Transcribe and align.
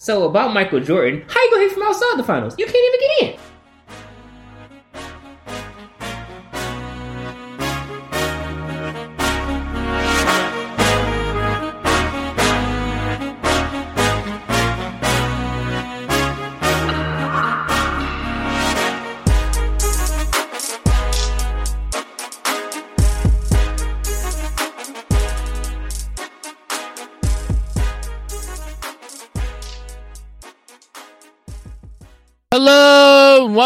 So 0.00 0.28
about 0.30 0.54
Michael 0.54 0.78
Jordan, 0.78 1.24
how 1.26 1.42
you 1.42 1.50
gonna 1.50 1.62
hit 1.64 1.72
from 1.72 1.82
outside 1.82 2.14
the 2.18 2.22
finals? 2.22 2.54
You 2.56 2.66
can't 2.66 2.76
even 2.76 3.00
get 3.00 3.34
in. 3.34 3.47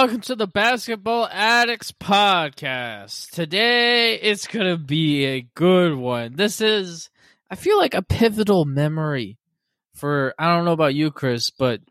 Welcome 0.03 0.21
to 0.21 0.35
the 0.35 0.49
Basketball 0.49 1.29
Addicts 1.31 1.93
Podcast. 1.93 3.31
Today 3.31 4.15
it's 4.17 4.49
going 4.49 4.67
to 4.67 4.77
be 4.77 5.25
a 5.27 5.43
good 5.55 5.95
one. 5.95 6.35
This 6.35 6.61
is, 6.61 7.09
I 7.49 7.55
feel 7.55 7.79
like, 7.79 7.95
a 7.95 8.03
pivotal 8.03 8.65
memory 8.65 9.39
for, 9.95 10.35
I 10.41 10.53
don't 10.53 10.65
know 10.65 10.73
about 10.73 10.97
you, 10.97 11.13
Chris, 11.13 11.51
but 11.51 11.83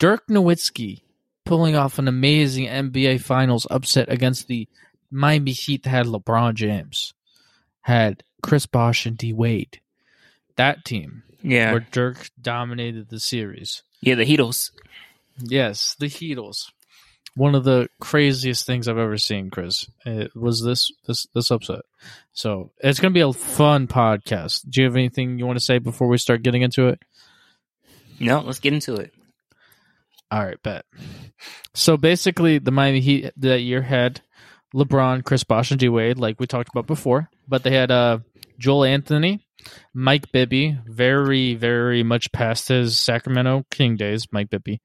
Dirk 0.00 0.26
Nowitzki 0.26 1.02
pulling 1.44 1.76
off 1.76 2.00
an 2.00 2.08
amazing 2.08 2.66
NBA 2.66 3.20
Finals 3.20 3.64
upset 3.70 4.10
against 4.10 4.48
the 4.48 4.66
Miami 5.12 5.52
Heat 5.52 5.84
that 5.84 5.90
had 5.90 6.06
LeBron 6.06 6.54
James, 6.54 7.14
had 7.82 8.24
Chris 8.42 8.66
Bosh 8.66 9.06
and 9.06 9.16
D 9.16 9.32
Wade. 9.32 9.80
That 10.56 10.84
team, 10.84 11.22
Yeah. 11.44 11.70
where 11.70 11.86
Dirk 11.92 12.28
dominated 12.42 13.08
the 13.08 13.20
series. 13.20 13.84
Yeah, 14.00 14.16
the 14.16 14.24
Heatles. 14.26 14.72
Yes, 15.38 15.94
the 15.96 16.06
Heatles. 16.06 16.72
One 17.36 17.54
of 17.54 17.64
the 17.64 17.88
craziest 18.00 18.66
things 18.66 18.88
I've 18.88 18.98
ever 18.98 19.18
seen, 19.18 19.50
Chris. 19.50 19.88
It 20.04 20.34
was 20.34 20.62
this 20.62 20.90
this 21.06 21.26
this 21.34 21.50
upset. 21.50 21.82
So 22.32 22.72
it's 22.78 22.98
gonna 22.98 23.12
be 23.12 23.20
a 23.20 23.32
fun 23.32 23.86
podcast. 23.86 24.68
Do 24.68 24.80
you 24.80 24.86
have 24.86 24.96
anything 24.96 25.38
you 25.38 25.46
want 25.46 25.58
to 25.58 25.64
say 25.64 25.78
before 25.78 26.08
we 26.08 26.18
start 26.18 26.42
getting 26.42 26.62
into 26.62 26.88
it? 26.88 26.98
No, 28.18 28.40
let's 28.40 28.60
get 28.60 28.72
into 28.72 28.94
it. 28.94 29.12
All 30.30 30.44
right, 30.44 30.60
bet. 30.62 30.86
So 31.74 31.96
basically, 31.96 32.58
the 32.58 32.70
Miami 32.72 33.00
Heat 33.00 33.30
that 33.36 33.60
year 33.60 33.82
had 33.82 34.22
LeBron, 34.74 35.24
Chris 35.24 35.44
Bosh, 35.44 35.70
and 35.70 35.78
D 35.78 35.88
Wade, 35.88 36.18
like 36.18 36.40
we 36.40 36.46
talked 36.46 36.70
about 36.70 36.86
before, 36.86 37.28
but 37.46 37.62
they 37.62 37.70
had 37.70 37.90
uh, 37.90 38.18
Joel 38.58 38.84
Anthony, 38.84 39.46
Mike 39.94 40.32
Bibby, 40.32 40.78
very, 40.86 41.54
very 41.54 42.02
much 42.02 42.32
past 42.32 42.68
his 42.68 42.98
Sacramento 42.98 43.64
King 43.70 43.96
days. 43.96 44.26
Mike 44.32 44.50
Bibby, 44.50 44.80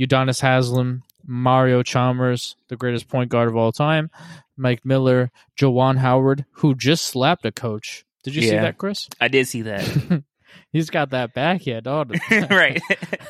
Udonis 0.00 0.40
Haslem, 0.40 1.02
Mario 1.28 1.82
Chalmers, 1.82 2.56
the 2.68 2.76
greatest 2.76 3.06
point 3.08 3.30
guard 3.30 3.48
of 3.48 3.56
all 3.56 3.70
time, 3.70 4.10
Mike 4.56 4.84
Miller, 4.84 5.30
Juwan 5.60 5.98
Howard, 5.98 6.44
who 6.52 6.74
just 6.74 7.04
slapped 7.04 7.44
a 7.44 7.52
coach. 7.52 8.04
Did 8.24 8.34
you 8.34 8.42
see 8.42 8.50
that, 8.56 8.78
Chris? 8.78 9.08
I 9.20 9.28
did 9.28 9.46
see 9.46 9.62
that. 9.62 10.22
He's 10.72 10.90
got 10.90 11.10
that 11.10 11.34
backhand 11.34 11.86
on 11.86 12.10
him. 12.14 12.46
right. 12.50 12.80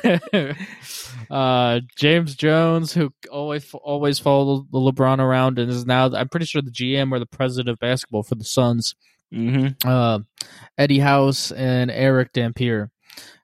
uh, 1.29 1.79
James 1.97 2.35
Jones, 2.35 2.93
who 2.93 3.13
always 3.31 3.73
always 3.73 4.19
followed 4.19 4.71
the 4.71 4.79
LeBron 4.79 5.19
around 5.19 5.59
and 5.59 5.69
is 5.69 5.85
now, 5.85 6.09
I'm 6.13 6.29
pretty 6.29 6.45
sure, 6.45 6.61
the 6.61 6.71
GM 6.71 7.11
or 7.11 7.19
the 7.19 7.25
president 7.25 7.69
of 7.69 7.79
basketball 7.79 8.23
for 8.23 8.35
the 8.35 8.43
Suns. 8.43 8.95
hmm 9.31 9.67
Uh, 9.85 10.19
Eddie 10.77 10.99
House 10.99 11.51
and 11.51 11.91
Erick 11.91 12.33
Dampier. 12.33 12.91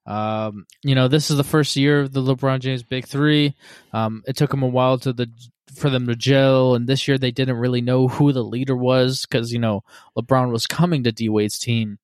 Um, 0.06 0.66
you 0.84 0.96
know, 0.96 1.08
this 1.08 1.32
is 1.32 1.38
the 1.38 1.44
first 1.44 1.76
year 1.76 2.02
of 2.02 2.14
the 2.14 2.22
LeBron 2.22 2.60
James 2.60 2.84
Big 2.84 3.08
Three. 3.08 3.56
Um, 3.92 4.24
it 4.28 4.36
took 4.36 4.52
them 4.52 4.64
a 4.64 4.68
while 4.68 4.98
to 5.00 5.14
the 5.14 5.30
for 5.76 5.90
them 5.90 6.08
to 6.08 6.16
gel, 6.16 6.76
and 6.76 6.88
this 6.88 7.08
year 7.08 7.18
they 7.18 7.32
didn't 7.32 7.58
really 7.58 7.82
know 7.82 8.08
who 8.08 8.32
the 8.32 8.44
leader 8.44 8.76
was 8.76 9.26
because 9.26 9.52
you 9.52 9.60
know 9.60 9.84
LeBron 10.18 10.52
was 10.52 10.68
coming 10.68 11.04
to 11.04 11.12
D 11.12 11.30
Wade's 11.30 11.60
team, 11.60 11.98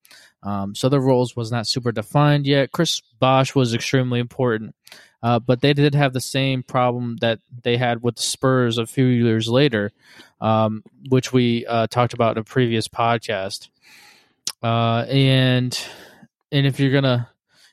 um, 0.43 0.73
so 0.73 0.89
their 0.89 0.99
roles 0.99 1.35
was 1.35 1.51
not 1.51 1.67
super 1.67 1.91
defined 1.91 2.47
yet. 2.47 2.71
Chris 2.71 3.01
Bosh 3.19 3.53
was 3.53 3.73
extremely 3.73 4.19
important, 4.19 4.75
uh, 5.21 5.39
but 5.39 5.61
they 5.61 5.73
did 5.73 5.93
have 5.93 6.13
the 6.13 6.21
same 6.21 6.63
problem 6.63 7.17
that 7.21 7.39
they 7.63 7.77
had 7.77 8.01
with 8.01 8.15
the 8.15 8.23
Spurs 8.23 8.77
a 8.77 8.87
few 8.87 9.05
years 9.05 9.47
later, 9.47 9.91
um, 10.39 10.83
which 11.09 11.31
we 11.31 11.65
uh, 11.67 11.87
talked 11.87 12.13
about 12.13 12.37
in 12.37 12.41
a 12.41 12.43
previous 12.43 12.87
podcast. 12.87 13.69
Uh, 14.63 15.05
and 15.07 15.79
and 16.51 16.65
if 16.65 16.79
you're 16.79 16.91
gonna 16.91 17.29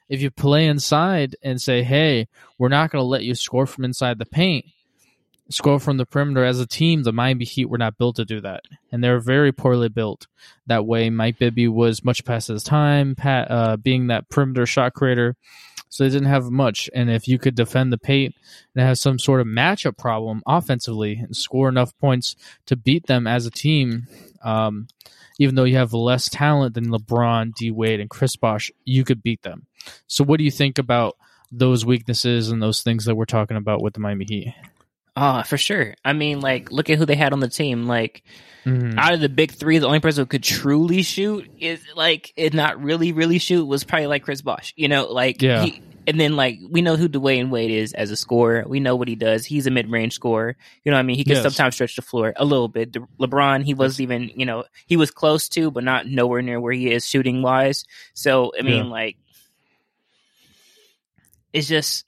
if 0.08 0.20
you 0.20 0.30
play 0.30 0.66
inside 0.66 1.36
and 1.42 1.60
say, 1.60 1.82
"Hey, 1.82 2.28
we're 2.58 2.68
not 2.68 2.90
going 2.90 3.02
to 3.02 3.06
let 3.06 3.24
you 3.24 3.34
score 3.34 3.66
from 3.66 3.84
inside 3.84 4.18
the 4.18 4.26
paint," 4.26 4.66
score 5.50 5.78
from 5.78 5.96
the 5.96 6.06
perimeter 6.06 6.44
as 6.44 6.60
a 6.60 6.66
team, 6.66 7.02
the 7.02 7.12
Miami 7.12 7.44
Heat 7.44 7.66
were 7.66 7.78
not 7.78 7.98
built 7.98 8.16
to 8.16 8.24
do 8.24 8.40
that, 8.40 8.64
and 8.92 9.02
they're 9.02 9.20
very 9.20 9.52
poorly 9.52 9.88
built 9.88 10.26
that 10.66 10.86
way. 10.86 11.10
Mike 11.10 11.38
Bibby 11.38 11.68
was 11.68 12.04
much 12.04 12.24
past 12.24 12.48
his 12.48 12.62
time, 12.62 13.14
Pat, 13.14 13.50
uh, 13.50 13.76
being 13.76 14.08
that 14.08 14.28
perimeter 14.28 14.66
shot 14.66 14.94
creator, 14.94 15.36
so 15.88 16.04
they 16.04 16.10
didn't 16.10 16.28
have 16.28 16.50
much. 16.50 16.90
And 16.94 17.10
if 17.10 17.26
you 17.28 17.38
could 17.38 17.54
defend 17.54 17.92
the 17.92 17.98
paint 17.98 18.34
and 18.74 18.84
have 18.84 18.98
some 18.98 19.18
sort 19.18 19.40
of 19.40 19.46
matchup 19.46 19.96
problem 19.96 20.42
offensively 20.46 21.16
and 21.16 21.34
score 21.34 21.68
enough 21.68 21.96
points 21.98 22.36
to 22.66 22.76
beat 22.76 23.06
them 23.06 23.26
as 23.26 23.46
a 23.46 23.50
team. 23.50 24.06
Um, 24.42 24.88
even 25.38 25.54
though 25.54 25.64
you 25.64 25.76
have 25.76 25.92
less 25.94 26.28
talent 26.28 26.74
than 26.74 26.88
LeBron, 26.88 27.54
D 27.54 27.70
Wade, 27.70 28.00
and 28.00 28.10
Chris 28.10 28.36
Bosh, 28.36 28.70
you 28.84 29.04
could 29.04 29.22
beat 29.22 29.42
them. 29.42 29.66
So, 30.06 30.24
what 30.24 30.38
do 30.38 30.44
you 30.44 30.50
think 30.50 30.78
about 30.78 31.16
those 31.50 31.84
weaknesses 31.86 32.50
and 32.50 32.62
those 32.62 32.82
things 32.82 33.06
that 33.06 33.14
we're 33.14 33.24
talking 33.24 33.56
about 33.56 33.82
with 33.82 33.94
the 33.94 34.00
Miami 34.00 34.26
Heat? 34.28 34.54
Oh, 35.16 35.42
for 35.42 35.56
sure. 35.56 35.94
I 36.04 36.12
mean, 36.12 36.40
like, 36.40 36.70
look 36.70 36.90
at 36.90 36.98
who 36.98 37.04
they 37.06 37.16
had 37.16 37.32
on 37.32 37.40
the 37.40 37.48
team. 37.48 37.86
Like, 37.86 38.22
Mhm. 38.64 38.96
out 38.96 39.14
of 39.14 39.20
the 39.20 39.28
big 39.28 39.50
three, 39.50 39.78
the 39.78 39.86
only 39.86 39.98
person 39.98 40.22
who 40.22 40.26
could 40.26 40.44
truly 40.44 41.02
shoot 41.02 41.50
is 41.58 41.80
like, 41.96 42.32
it 42.36 42.54
not 42.54 42.80
really, 42.80 43.12
really 43.12 43.38
shoot 43.38 43.64
was 43.64 43.82
probably 43.82 44.06
like 44.06 44.22
Chris 44.22 44.42
Bosh. 44.42 44.72
You 44.76 44.86
know, 44.88 45.06
like, 45.10 45.42
Yeah. 45.42 45.64
he, 45.64 45.80
and 46.08 46.18
then 46.18 46.34
like 46.34 46.58
we 46.70 46.80
know 46.82 46.96
who 46.96 47.08
Dwyane 47.08 47.50
Wade 47.50 47.70
is 47.70 47.92
as 47.92 48.10
a 48.10 48.16
scorer. 48.16 48.64
We 48.66 48.80
know 48.80 48.96
what 48.96 49.06
he 49.08 49.14
does. 49.14 49.44
He's 49.44 49.66
a 49.66 49.70
mid-range 49.70 50.14
scorer. 50.14 50.56
You 50.82 50.90
know, 50.90 50.96
what 50.96 51.00
I 51.00 51.04
mean, 51.04 51.16
he 51.16 51.24
can 51.24 51.34
Yes. 51.34 51.42
sometimes 51.42 51.74
stretch 51.74 51.94
the 51.96 52.02
floor 52.02 52.32
a 52.34 52.44
little 52.44 52.66
bit. 52.68 52.94
The- 52.94 53.06
LeBron, 53.20 53.62
he 53.62 53.74
wasn't 53.74 54.00
even, 54.00 54.30
you 54.34 54.46
know, 54.46 54.64
he 54.86 54.96
was 54.96 55.10
close 55.10 55.48
to, 55.50 55.70
but 55.70 55.84
not 55.84 56.06
nowhere 56.06 56.40
near 56.42 56.60
where 56.60 56.72
he 56.72 56.90
is 56.90 57.06
shooting 57.06 57.42
wise. 57.42 57.84
So 58.14 58.52
I 58.58 58.62
mean, 58.62 58.86
Yeah. 58.86 58.90
like, 58.90 59.16
it's 61.52 61.68
just 61.68 62.04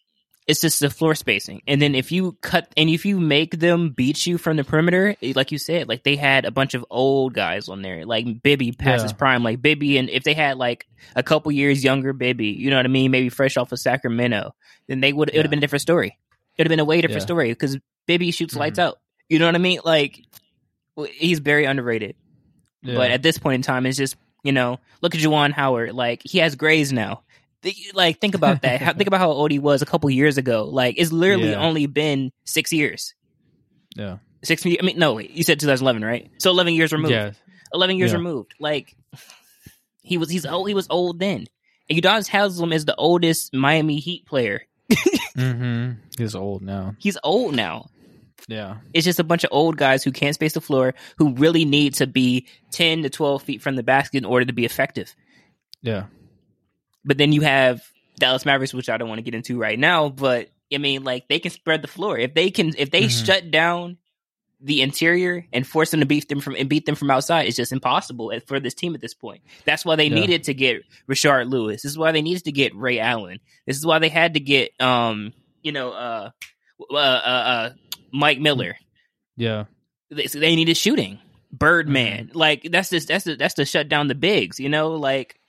it's 0.51 0.61
just 0.61 0.81
the 0.81 0.91
floor 0.91 1.15
spacing. 1.15 1.63
And 1.67 1.81
then 1.81 1.95
if 1.95 2.11
you 2.13 2.33
cut 2.41 2.73
and 2.77 2.91
if 2.91 3.05
you 3.07 3.21
make 3.21 3.59
them 3.59 3.91
beat 3.91 4.27
you 4.27 4.37
from 4.37 4.57
the 4.57 4.65
perimeter, 4.65 5.15
like 5.35 5.53
you 5.53 5.59
said, 5.59 5.89
like 5.89 6.03
they 6.03 6.17
had 6.17 6.45
a 6.45 6.51
bunch 6.51 6.75
of 6.75 6.85
old 6.91 7.35
guys 7.35 7.69
on 7.69 7.83
there, 7.83 8.05
like 8.05 8.43
Bibby 8.43 8.73
past 8.73 8.99
Yeah. 9.01 9.03
his 9.05 9.13
prime, 9.13 9.43
like 9.45 9.63
Bibby, 9.63 9.97
and 9.99 10.11
if 10.11 10.25
they 10.25 10.35
had 10.35 10.59
like 10.59 10.87
a 11.15 11.23
couple 11.23 11.53
years 11.53 11.85
younger 11.85 12.13
Bibby, 12.13 12.49
you 12.49 12.71
know 12.71 12.77
what 12.77 12.85
I 12.85 12.89
mean, 12.89 13.11
maybe 13.11 13.29
fresh 13.29 13.57
off 13.57 13.73
of 13.73 13.79
Sacramento, 13.79 14.55
then 14.89 15.01
they 15.01 15.13
would 15.13 15.29
it 15.31 15.37
would 15.37 15.45
have 15.45 15.45
Yeah. 15.47 15.51
been 15.51 15.59
a 15.59 15.63
different 15.63 15.83
story. 15.83 16.09
It 16.09 16.63
would 16.63 16.67
have 16.67 16.71
been 16.71 16.81
a 16.81 16.85
way 16.85 17.01
different 17.01 17.23
Yeah. 17.23 17.27
story 17.27 17.49
because 17.51 17.79
Bibby 18.07 18.31
shoots 18.33 18.57
lights 18.57 18.79
Mhm. 18.79 18.83
out. 18.83 18.99
You 19.29 19.39
know 19.39 19.47
what 19.47 19.55
I 19.55 19.59
mean? 19.59 19.81
Like 19.85 20.21
he's 21.15 21.39
very 21.39 21.65
underrated. 21.65 22.17
But 22.83 23.11
at 23.11 23.23
this 23.23 23.39
point 23.39 23.57
in 23.57 23.63
time, 23.63 23.87
it's 23.87 23.99
just 23.99 24.17
you 24.43 24.53
know, 24.53 24.81
look 25.03 25.15
at 25.15 25.21
Juwan 25.21 25.53
Howard. 25.53 25.93
Like 25.93 26.23
he 26.25 26.39
has 26.39 26.57
grays 26.57 26.93
now. 26.95 27.23
Like 27.95 28.21
think 28.21 28.35
about 28.35 28.63
that. 28.63 28.97
Think 28.97 29.07
about 29.09 29.21
how 29.21 29.31
old 29.31 29.51
he 29.51 29.59
was 29.59 29.83
a 29.83 29.87
couple 29.87 30.09
years 30.11 30.39
ago. 30.39 30.65
Like 30.65 30.95
it's 30.99 31.13
literally 31.13 31.51
Yeah. 31.51 31.61
only 31.67 31.87
been 31.87 32.33
six 32.45 32.73
years. 32.73 33.15
yeah, 33.97 34.19
Six. 34.43 34.65
I 34.65 34.77
mean, 34.83 34.99
no, 34.99 35.15
wait, 35.15 35.31
you 35.31 35.43
said 35.43 35.61
2011, 35.61 36.03
right? 36.05 36.31
So 36.39 36.51
11 36.51 36.75
years 36.75 36.93
removed. 36.93 37.13
yeah, 37.13 37.33
11 37.75 37.97
years 37.97 38.13
Yeah. 38.13 38.17
removed. 38.19 38.55
Like 38.61 38.97
he 40.03 40.17
was. 40.19 40.31
He's 40.31 40.47
old. 40.47 40.69
He 40.69 40.75
was 40.75 40.87
old 40.91 41.19
then. 41.19 41.47
And 41.89 42.01
Udonis 42.01 42.29
Haslem 42.29 42.73
is 42.73 42.85
the 42.85 42.95
oldest 42.97 43.53
Miami 43.53 43.99
Heat 43.99 44.25
player. 44.27 44.63
mm-hmm. 45.37 45.93
He's 46.17 46.35
old 46.35 46.63
now. 46.63 46.95
He's 46.99 47.19
old 47.23 47.55
now. 47.55 47.91
Yeah, 48.49 48.79
It's 48.95 49.05
just 49.05 49.21
a 49.21 49.25
bunch 49.25 49.45
of 49.45 49.51
old 49.53 49.77
guys 49.77 50.03
who 50.03 50.11
can't 50.11 50.35
space 50.35 50.55
the 50.55 50.61
floor, 50.61 50.95
who 51.19 51.35
really 51.35 51.65
need 51.65 51.95
to 51.97 52.07
be 52.09 52.47
10 52.73 53.03
to 53.03 53.11
12 53.11 53.43
feet 53.43 53.63
from 53.63 53.77
the 53.77 53.83
basket 53.85 54.19
in 54.19 54.25
order 54.25 54.45
to 54.47 54.53
be 54.53 54.65
effective. 54.65 55.15
yeah, 55.83 56.07
but 57.05 57.19
then 57.19 57.33
you 57.33 57.41
have 57.43 57.83
Dallas 58.19 58.45
Mavericks, 58.45 58.75
which 58.75 58.89
I 58.89 58.97
don't 58.97 59.09
want 59.09 59.19
to 59.19 59.23
get 59.23 59.35
into 59.35 59.59
right 59.59 59.79
now. 59.79 60.09
But 60.09 60.51
I 60.73 60.79
mean, 60.79 61.05
like 61.05 61.29
they 61.29 61.39
can 61.39 61.51
spread 61.51 61.83
the 61.83 61.89
floor 61.89 62.19
if 62.19 62.35
they 62.35 62.51
can 62.51 62.75
if 62.77 62.91
they 62.91 63.05
Mhm. 63.05 63.27
shut 63.27 63.51
down 63.51 63.99
the 64.63 64.83
interior 64.83 65.47
and 65.55 65.67
force 65.67 65.91
them 65.91 66.01
to 66.01 66.07
beat 66.07 66.29
them 66.29 66.41
from 66.41 66.55
and 66.55 66.69
beat 66.69 66.85
them 66.85 66.95
from 66.95 67.11
outside. 67.11 67.47
It's 67.47 67.57
just 67.57 67.73
impossible 67.73 68.31
for 68.47 68.61
this 68.61 68.75
team 68.75 68.95
at 68.95 69.01
this 69.01 69.15
point. 69.15 69.41
That's 69.65 69.85
why 69.87 69.97
they 69.97 70.09
Yeah. 70.09 70.15
needed 70.17 70.45
to 70.45 70.55
get 70.55 70.83
Richard 71.07 71.49
Lewis. 71.49 71.83
This 71.83 71.93
is 71.93 71.99
why 71.99 72.13
they 72.13 72.21
needed 72.21 72.45
to 72.45 72.53
get 72.53 72.75
Ray 72.77 72.99
Allen. 72.99 73.41
This 73.67 73.79
is 73.79 73.87
why 73.87 73.99
they 74.01 74.11
had 74.11 74.35
to 74.35 74.41
get 74.41 74.79
um 74.81 75.33
you 75.63 75.73
know 75.73 75.91
uh 75.93 76.31
uh 76.91 76.95
uh, 76.95 76.99
uh 76.99 77.71
Mike 78.13 78.39
Miller. 78.39 78.77
Yeah. 79.37 79.65
They, 80.11 80.27
so 80.27 80.39
they 80.41 80.55
needed 80.57 80.77
shooting. 80.77 81.19
Birdman. 81.53 82.27
Mm-hmm. 82.29 82.39
Like 82.39 82.69
that's 82.71 82.91
just 82.91 83.09
that's 83.09 83.25
the, 83.25 83.37
that's 83.37 83.55
to 83.55 83.65
shut 83.65 83.89
down 83.89 84.09
the 84.09 84.15
bigs, 84.15 84.61
you 84.61 84.69
know, 84.69 84.91
like 84.93 85.40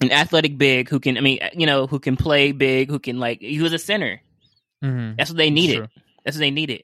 an 0.00 0.10
athletic 0.12 0.56
big 0.58 0.88
who 0.88 1.00
can 1.00 1.16
I 1.18 1.20
mean, 1.20 1.38
you 1.54 1.66
know, 1.66 1.86
who 1.86 1.98
can 1.98 2.16
play 2.16 2.52
big, 2.52 2.88
who 2.88 2.98
can 2.98 3.18
like 3.18 3.40
he 3.40 3.60
was 3.60 3.72
a 3.72 3.78
center. 3.78 4.20
Mm-hmm. 4.82 5.16
That's 5.16 5.30
what 5.30 5.36
they 5.38 5.50
needed. 5.50 5.74
Sure. 5.76 5.88
That's 6.24 6.36
what 6.36 6.40
they 6.40 6.50
needed. 6.50 6.82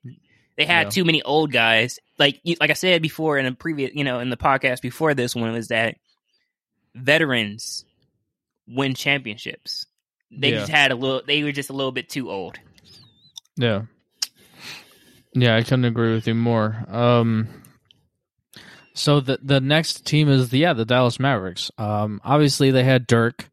They 0.56 0.64
had 0.64 0.87
Yeah. 0.87 0.90
too 0.90 1.05
many 1.05 1.22
old 1.22 1.52
guys. 1.52 1.99
Like 2.19 2.40
you, 2.43 2.56
like 2.61 2.70
I 2.70 2.75
said 2.75 3.02
before 3.02 3.38
in 3.38 3.46
a 3.46 3.52
previous, 3.52 3.93
you 3.94 4.05
know, 4.05 4.20
in 4.20 4.31
the 4.31 4.37
podcast 4.37 4.81
before 4.82 5.14
this 5.14 5.34
one 5.34 5.52
was 5.52 5.69
that 5.69 5.96
veterans 6.94 7.84
win 8.66 8.94
championships. 8.94 9.87
They 10.31 10.50
Yeah. 10.52 10.58
just 10.61 10.70
had 10.70 10.90
a 10.93 10.94
little. 10.96 11.22
They 11.26 11.43
were 11.43 11.52
just 11.52 11.70
a 11.70 11.75
little 11.75 11.93
bit 11.93 12.08
too 12.08 12.31
old. 12.31 12.58
Yeah. 13.56 13.82
Yeah, 15.34 15.56
I 15.56 15.62
couldn't 15.62 15.84
agree 15.84 16.14
with 16.14 16.26
you 16.26 16.34
more. 16.34 16.84
Um 16.88 17.49
so 18.94 19.20
the 19.20 19.38
the 19.43 19.61
next 19.61 20.06
team 20.06 20.29
is 20.29 20.50
the 20.50 20.58
yeah, 20.58 20.73
the 20.73 20.85
Dallas 20.85 21.20
Mavericks. 21.20 21.70
Um 21.79 22.20
obviously 22.25 22.70
they 22.70 22.85
had 22.85 23.06
Dirk. 23.06 23.50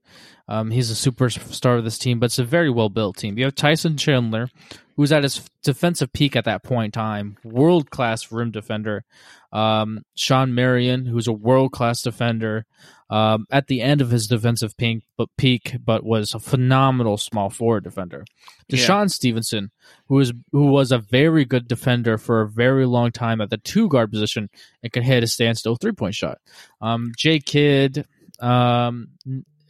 Um 0.48 0.72
he's 0.72 0.92
a 0.92 1.12
superstar 1.12 1.78
of 1.78 1.84
this 1.84 1.98
team, 1.98 2.20
but 2.20 2.28
it's 2.28 2.40
a 2.40 2.44
very 2.44 2.70
well 2.70 2.90
built 2.90 3.18
team. 3.18 3.38
You 3.38 3.46
have 3.46 3.56
Tyson 3.56 3.98
Chandler, 3.98 4.50
who's 4.96 5.12
at 5.12 5.24
his 5.24 5.50
defensive 5.64 6.14
peak 6.14 6.36
at 6.36 6.46
that 6.46 6.64
point 6.64 6.96
in 6.96 7.02
time, 7.02 7.38
world 7.44 7.90
class 7.90 8.32
rim 8.32 8.52
defender. 8.52 9.04
Um 9.51 10.01
Shawn 10.15 10.53
Marion, 10.56 11.06
who's 11.06 11.27
a 11.27 11.33
world 11.33 11.71
class 11.71 12.01
defender. 12.01 12.65
Um, 13.09 13.45
at 13.51 13.68
the 13.68 13.81
end 13.81 14.00
of 14.00 14.09
his 14.09 14.25
defensive 14.25 14.77
peak, 14.77 15.03
but 15.18 15.27
peak, 15.36 15.75
but 15.83 16.06
was 16.06 16.33
a 16.33 16.39
phenomenal 16.39 17.18
small 17.18 17.50
forward 17.50 17.83
defender. 17.83 18.24
Yeah. 18.69 18.77
DeShawn 18.77 19.12
Stevenson, 19.12 19.71
who 20.07 20.15
was 20.15 20.31
who 20.53 20.68
was 20.68 20.94
a 20.94 20.98
very 20.98 21.44
good 21.44 21.68
defender 21.68 22.18
for 22.18 22.39
a 22.39 22.48
very 22.48 22.86
long 22.86 23.12
time 23.12 23.42
at 23.42 23.50
the 23.50 23.57
two 23.57 23.89
guard 23.89 24.12
position 24.12 24.50
and 24.81 24.94
could 24.94 25.03
hit 25.03 25.25
a 25.25 25.27
standstill 25.27 25.75
three 25.75 25.92
point 25.92 26.15
shot. 26.15 26.38
Um, 26.80 27.12
Jay 27.18 27.39
Kidd, 27.39 28.07
um, 28.39 29.09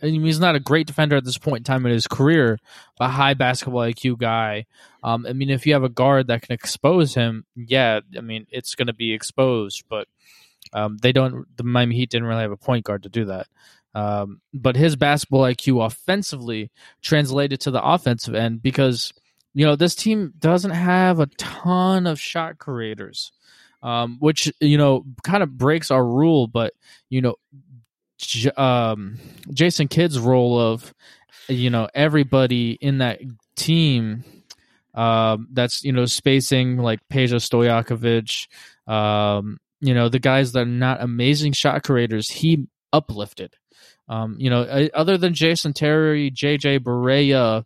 I 0.01 0.07
mean, 0.07 0.23
he's 0.23 0.39
not 0.39 0.55
a 0.55 0.59
great 0.59 0.87
defender 0.87 1.15
at 1.15 1.25
this 1.25 1.37
point 1.37 1.59
in 1.59 1.63
time 1.63 1.85
in 1.85 1.91
his 1.91 2.07
career, 2.07 2.59
but 2.97 3.09
high 3.09 3.33
basketball 3.33 3.81
IQ 3.81 4.17
guy. 4.17 4.65
Um, 5.03 5.25
I 5.27 5.33
mean, 5.33 5.49
if 5.49 5.65
you 5.65 5.73
have 5.73 5.83
a 5.83 5.89
guard 5.89 6.27
that 6.27 6.41
can 6.41 6.53
expose 6.53 7.13
him, 7.13 7.45
yeah, 7.55 7.99
I 8.17 8.21
mean, 8.21 8.47
it's 8.49 8.75
going 8.75 8.87
to 8.87 8.93
be 8.93 9.13
exposed, 9.13 9.83
but 9.89 10.07
um, 10.73 10.97
they 10.97 11.11
don't. 11.11 11.45
The 11.57 11.63
Miami 11.63 11.95
Heat 11.95 12.09
didn't 12.09 12.27
really 12.27 12.41
have 12.41 12.51
a 12.51 12.57
point 12.57 12.85
guard 12.85 13.03
to 13.03 13.09
do 13.09 13.25
that. 13.25 13.47
Um, 13.93 14.41
but 14.53 14.75
his 14.75 14.95
basketball 14.95 15.41
IQ 15.41 15.85
offensively 15.85 16.71
translated 17.01 17.59
to 17.61 17.71
the 17.71 17.83
offensive 17.83 18.35
end 18.35 18.61
because 18.61 19.11
you 19.53 19.65
know 19.65 19.75
this 19.75 19.95
team 19.95 20.33
doesn't 20.39 20.71
have 20.71 21.19
a 21.19 21.25
ton 21.37 22.07
of 22.07 22.19
shot 22.19 22.57
creators, 22.57 23.31
um, 23.83 24.17
which 24.19 24.51
you 24.61 24.77
know 24.77 25.05
kind 25.23 25.43
of 25.43 25.57
breaks 25.57 25.91
our 25.91 26.05
rule. 26.05 26.47
But 26.47 26.73
you 27.09 27.21
know, 27.21 27.35
J- 28.27 28.51
um, 28.51 29.17
Jason 29.53 29.87
Kidd's 29.87 30.19
role 30.19 30.59
of 30.59 30.93
you 31.47 31.69
know 31.69 31.87
everybody 31.93 32.71
in 32.79 32.99
that 32.99 33.19
team 33.55 34.23
um, 34.93 35.47
that's 35.51 35.83
you 35.83 35.91
know 35.91 36.05
spacing 36.05 36.77
like 36.77 36.99
Peja 37.09 37.39
Stojakovic, 37.39 38.47
um, 38.91 39.57
you 39.79 39.93
know 39.93 40.09
the 40.09 40.19
guys 40.19 40.51
that 40.53 40.61
are 40.61 40.65
not 40.65 41.01
amazing 41.01 41.53
shot 41.53 41.83
creators, 41.83 42.29
he 42.29 42.67
uplifted. 42.91 43.55
Um, 44.09 44.35
you 44.39 44.49
know, 44.49 44.63
uh, 44.63 44.87
other 44.93 45.17
than 45.17 45.33
Jason 45.33 45.71
Terry, 45.71 46.31
JJ 46.31 46.79
Barea, 46.79 47.63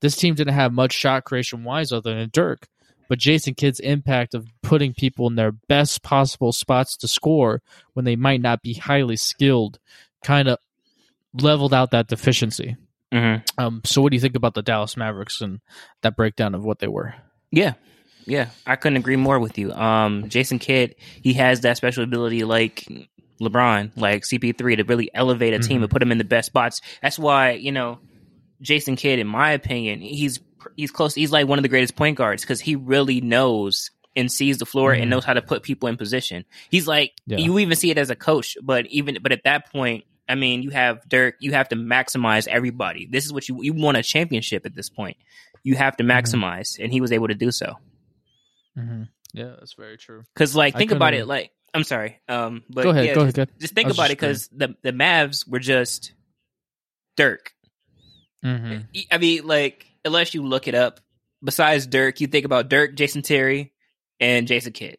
this 0.00 0.16
team 0.16 0.34
didn't 0.34 0.54
have 0.54 0.72
much 0.72 0.92
shot 0.92 1.24
creation 1.24 1.64
wise 1.64 1.92
other 1.92 2.14
than 2.14 2.28
Dirk. 2.30 2.68
But 3.08 3.18
Jason 3.18 3.54
Kidd's 3.54 3.80
impact 3.80 4.34
of 4.34 4.46
putting 4.62 4.92
people 4.94 5.26
in 5.28 5.34
their 5.34 5.52
best 5.52 6.02
possible 6.02 6.52
spots 6.52 6.96
to 6.98 7.08
score 7.08 7.62
when 7.94 8.04
they 8.04 8.16
might 8.16 8.40
not 8.40 8.62
be 8.62 8.74
highly 8.74 9.16
skilled 9.16 9.78
kind 10.22 10.48
of 10.48 10.58
leveled 11.32 11.72
out 11.74 11.90
that 11.92 12.08
deficiency. 12.08 12.76
Mm-hmm. 13.12 13.42
Um, 13.58 13.80
so, 13.84 14.02
what 14.02 14.10
do 14.10 14.16
you 14.16 14.20
think 14.20 14.36
about 14.36 14.54
the 14.54 14.62
Dallas 14.62 14.96
Mavericks 14.96 15.40
and 15.40 15.60
that 16.02 16.16
breakdown 16.16 16.54
of 16.54 16.64
what 16.64 16.78
they 16.78 16.88
were? 16.88 17.14
Yeah. 17.50 17.74
Yeah. 18.26 18.50
I 18.66 18.76
couldn't 18.76 18.98
agree 18.98 19.16
more 19.16 19.38
with 19.38 19.56
you. 19.56 19.72
Um, 19.72 20.28
Jason 20.28 20.58
Kidd, 20.58 20.96
he 21.22 21.32
has 21.34 21.62
that 21.62 21.78
special 21.78 22.04
ability 22.04 22.44
like 22.44 22.86
LeBron, 23.40 23.92
like 23.96 24.24
CP3 24.24 24.76
to 24.76 24.84
really 24.84 25.10
elevate 25.14 25.54
a 25.54 25.58
team 25.58 25.78
Mhm. 25.80 25.84
and 25.84 25.90
put 25.90 26.00
them 26.00 26.12
in 26.12 26.18
the 26.18 26.24
best 26.24 26.46
spots. 26.46 26.82
That's 27.00 27.18
why, 27.18 27.52
you 27.52 27.72
know, 27.72 28.00
Jason 28.60 28.96
Kidd, 28.96 29.18
in 29.18 29.26
my 29.26 29.52
opinion, 29.52 30.00
he's 30.00 30.40
he's 30.76 30.90
close. 30.90 31.14
He's 31.14 31.32
like 31.32 31.46
one 31.46 31.58
of 31.58 31.62
the 31.62 31.68
greatest 31.68 31.96
point 31.96 32.16
guards 32.16 32.42
because 32.42 32.60
he 32.60 32.76
really 32.76 33.20
knows 33.20 33.90
and 34.16 34.30
sees 34.32 34.58
the 34.58 34.66
floor 34.66 34.94
Mhm. 34.94 35.02
and 35.02 35.10
knows 35.10 35.24
how 35.24 35.34
to 35.34 35.42
put 35.42 35.62
people 35.62 35.88
in 35.88 35.96
position. 35.96 36.44
He's 36.70 36.86
like 36.88 37.12
Yeah. 37.26 37.38
you 37.38 37.58
even 37.58 37.76
see 37.76 37.90
it 37.90 37.98
as 37.98 38.10
a 38.10 38.16
coach, 38.16 38.56
but 38.62 38.86
even 38.86 39.18
but 39.22 39.32
at 39.32 39.44
that 39.44 39.70
point, 39.72 40.04
I 40.28 40.34
mean, 40.34 40.62
you 40.62 40.70
have 40.70 41.08
Dirk. 41.08 41.36
You 41.40 41.52
have 41.52 41.68
to 41.70 41.76
maximize 41.76 42.46
everybody. 42.48 43.06
This 43.10 43.24
is 43.24 43.32
what 43.32 43.48
you 43.48 43.62
you 43.62 43.72
want 43.72 43.96
a 43.96 44.02
championship 44.02 44.66
at 44.66 44.74
this 44.74 44.88
point. 44.90 45.16
You 45.62 45.74
have 45.76 45.96
to 45.98 46.04
Mhm. 46.04 46.10
maximize, 46.20 46.78
and 46.82 46.92
he 46.92 47.00
was 47.00 47.12
able 47.12 47.28
to 47.28 47.34
do 47.34 47.50
so. 47.50 47.76
Mm-hmm. 48.76 49.04
Yeah, 49.34 49.54
that's 49.58 49.74
very 49.74 49.96
true. 49.98 50.24
Because 50.34 50.54
like 50.56 50.76
think 50.76 50.90
about 50.90 51.14
it. 51.14 51.26
Like 51.26 51.50
I'm 51.74 51.84
sorry. 51.84 52.18
Um, 52.28 52.64
but 52.70 52.84
go 52.84 52.90
ahead. 52.90 53.04
yeah, 53.06 53.14
go 53.14 53.24
just, 53.26 53.38
ahead. 53.38 53.50
just 53.60 53.74
think 53.74 53.86
I 53.86 53.88
was 53.88 53.96
about 53.98 54.10
it 54.10 54.18
because 54.18 54.48
the 54.48 54.74
the 54.82 54.92
Mavs 54.92 55.46
were 55.48 55.58
just 55.58 56.12
Dirk. 57.16 57.52
Mm-hmm. 58.44 58.82
I 59.10 59.18
mean, 59.18 59.46
like 59.46 59.86
unless 60.08 60.34
you 60.34 60.42
look 60.42 60.66
it 60.66 60.74
up, 60.74 61.00
besides 61.42 61.86
Dirk, 61.86 62.20
you 62.20 62.26
think 62.26 62.44
about 62.44 62.68
Dirk, 62.68 62.96
Jason 62.96 63.22
Terry, 63.22 63.72
and 64.18 64.48
Jason 64.48 64.72
Kidd. 64.72 64.98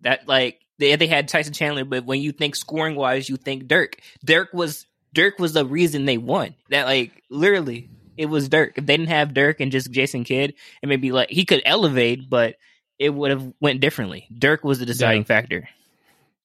That 0.00 0.26
like 0.26 0.58
they 0.78 0.96
they 0.96 1.06
had 1.06 1.28
Tyson 1.28 1.52
Chandler, 1.52 1.84
but 1.84 2.04
when 2.04 2.20
you 2.20 2.32
think 2.32 2.56
scoring 2.56 2.96
wise, 2.96 3.28
you 3.28 3.36
think 3.36 3.68
Dirk. 3.68 3.96
Dirk 4.24 4.48
was 4.52 4.86
Dirk 5.14 5.38
was 5.38 5.52
the 5.52 5.64
reason 5.64 6.04
they 6.04 6.18
won. 6.18 6.54
That 6.70 6.86
like 6.86 7.22
literally 7.30 7.88
it 8.16 8.26
was 8.26 8.48
Dirk. 8.48 8.72
If 8.76 8.86
they 8.86 8.96
didn't 8.96 9.10
have 9.10 9.32
Dirk 9.34 9.60
and 9.60 9.70
just 9.70 9.90
Jason 9.92 10.24
Kidd, 10.24 10.54
and 10.82 10.88
maybe 10.88 11.12
like 11.12 11.30
he 11.30 11.44
could 11.44 11.62
elevate, 11.64 12.28
but 12.28 12.56
it 12.98 13.10
would 13.10 13.30
have 13.30 13.52
went 13.60 13.80
differently. 13.80 14.26
Dirk 14.36 14.64
was 14.64 14.80
the 14.80 14.86
deciding 14.86 15.22
Yeah. 15.22 15.26
factor. 15.26 15.68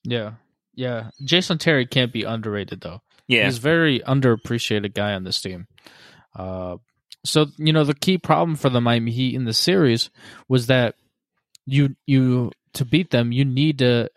Yeah, 0.04 0.32
yeah. 0.76 1.10
Jason 1.24 1.58
Terry 1.58 1.86
can't 1.88 2.14
be 2.14 2.24
underrated 2.24 2.82
though. 2.82 3.02
Yeah, 3.28 3.46
He's 3.46 3.58
very 3.58 4.00
underappreciated 4.02 4.94
guy 4.94 5.14
on 5.14 5.24
this 5.24 5.42
team. 5.42 5.68
Uh, 6.36 6.78
so 7.28 7.48
you 7.58 7.74
know 7.74 7.84
the 7.84 7.94
key 7.94 8.18
problem 8.18 8.56
for 8.56 8.70
the 8.70 8.82
Miami 8.82 9.12
Heat 9.12 9.36
in 9.36 9.46
the 9.46 9.54
series 9.54 10.10
was 10.48 10.68
that 10.68 10.96
you 11.66 11.96
you 12.06 12.52
to 12.74 12.86
beat 12.86 13.12
them 13.12 13.32
you 13.32 13.46
need 13.46 13.80
to 13.80 14.10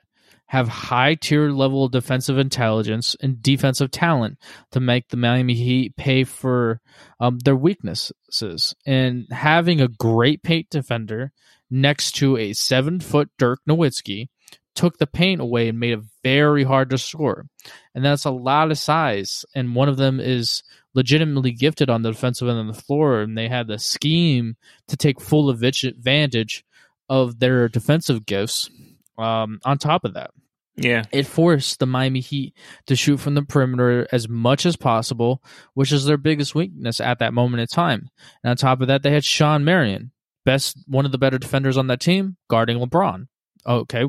have 0.50 0.67
high 0.67 1.14
tier 1.14 1.49
level 1.49 1.88
defensive 1.88 2.37
intelligence 2.37 3.14
and 3.21 3.40
defensive 3.40 3.88
talent 3.88 4.37
to 4.73 4.81
make 4.81 5.07
the 5.07 5.17
Miami 5.17 5.55
Heat 5.55 5.97
pay 5.97 6.25
for 6.25 6.81
um, 7.21 7.38
their 7.38 7.55
weaknesses. 7.55 8.75
And 8.85 9.29
having 9.31 9.81
a 9.81 9.87
great 9.87 10.43
paint 10.43 10.69
defender 10.69 11.31
next 11.71 12.17
to 12.17 12.37
a 12.37 12.52
seven 12.52 12.99
foot 12.99 13.31
Dirk 13.38 13.61
Nowitzki 13.69 14.26
took 14.75 14.99
the 14.99 15.07
paint 15.07 15.40
away 15.40 15.69
and 15.69 15.79
made 15.79 15.93
it 15.93 16.05
very 16.25 16.64
hard 16.64 16.90
to 16.90 16.99
score. 16.99 17.47
And 17.95 18.05
that's 18.05 18.25
a 18.25 18.33
lot 18.33 18.73
of 18.73 18.79
size. 18.79 19.45
And 19.55 19.76
one 19.76 19.88
of 19.88 19.99
them 19.99 20.19
is 20.19 20.64
legitimately 20.94 21.52
gifted 21.52 21.88
on 21.90 22.02
the 22.02 22.11
defensive 22.11 22.49
end 22.49 22.59
of 22.59 22.75
the 22.75 22.82
floor. 22.82 23.20
And 23.20 23.37
they 23.37 23.49
had 23.49 23.66
the 23.66 23.78
scheme 23.78 24.56
to 24.88 24.97
take 24.97 25.20
full 25.20 25.50
advantage 25.50 26.64
of 27.09 27.38
their 27.38 27.68
defensive 27.68 28.26
gifts. 28.26 28.70
Um, 29.18 29.61
on 29.64 29.76
top 29.76 30.04
of 30.04 30.14
that, 30.14 30.30
yeah, 30.76 31.04
it 31.12 31.26
forced 31.26 31.78
the 31.78 31.87
Miami 31.87 32.20
Heat 32.20 32.56
to 32.87 32.97
shoot 32.97 33.18
from 33.18 33.35
the 33.35 33.42
perimeter 33.42 34.06
as 34.12 34.28
much 34.28 34.64
as 34.64 34.76
possible, 34.76 35.42
which 35.75 35.92
is 35.92 36.06
their 36.06 36.16
biggest 36.16 36.54
weakness 36.54 37.00
at 37.00 37.18
that 37.18 37.35
moment 37.35 37.61
in 37.61 37.66
time. 37.66 38.09
And 38.42 38.50
on 38.50 38.56
top 38.56 38.80
of 38.80 38.88
that, 38.88 39.02
they 39.02 39.11
had 39.11 39.25
Shawn 39.25 39.64
Marion, 39.64 40.12
best 40.47 40.78
one 40.87 41.04
of 41.04 41.12
the 41.12 41.18
better 41.18 41.38
defenders 41.38 41.76
on 41.76 41.88
that 41.88 42.00
team, 42.00 42.37
guarding 42.49 42.78
LeBron. 42.78 43.26
Okay. 43.66 44.06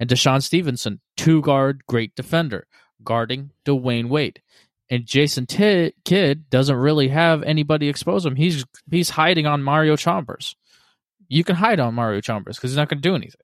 And 0.00 0.10
DeShawn 0.10 0.42
Stevenson, 0.42 1.00
two 1.16 1.42
guard, 1.42 1.82
great 1.86 2.16
defender, 2.16 2.66
guarding 3.04 3.52
Dwyane 3.64 4.08
Wade. 4.08 4.42
And 4.90 5.06
Jason 5.06 5.46
T- 5.46 5.94
Kidd 6.04 6.50
doesn't 6.50 6.76
really 6.76 7.08
have 7.08 7.44
anybody 7.44 7.88
expose 7.88 8.26
him. 8.26 8.36
He's 8.36 8.64
he's 8.90 9.10
hiding 9.10 9.46
on 9.46 9.62
Mario 9.62 9.96
Chalmers. 9.96 10.56
You 11.28 11.44
can 11.44 11.56
hide 11.56 11.78
on 11.78 11.94
Mario 11.94 12.20
Chalmers 12.20 12.56
because 12.56 12.72
he's 12.72 12.76
not 12.76 12.88
going 12.88 13.00
to 13.00 13.08
do 13.08 13.14
anything. 13.14 13.40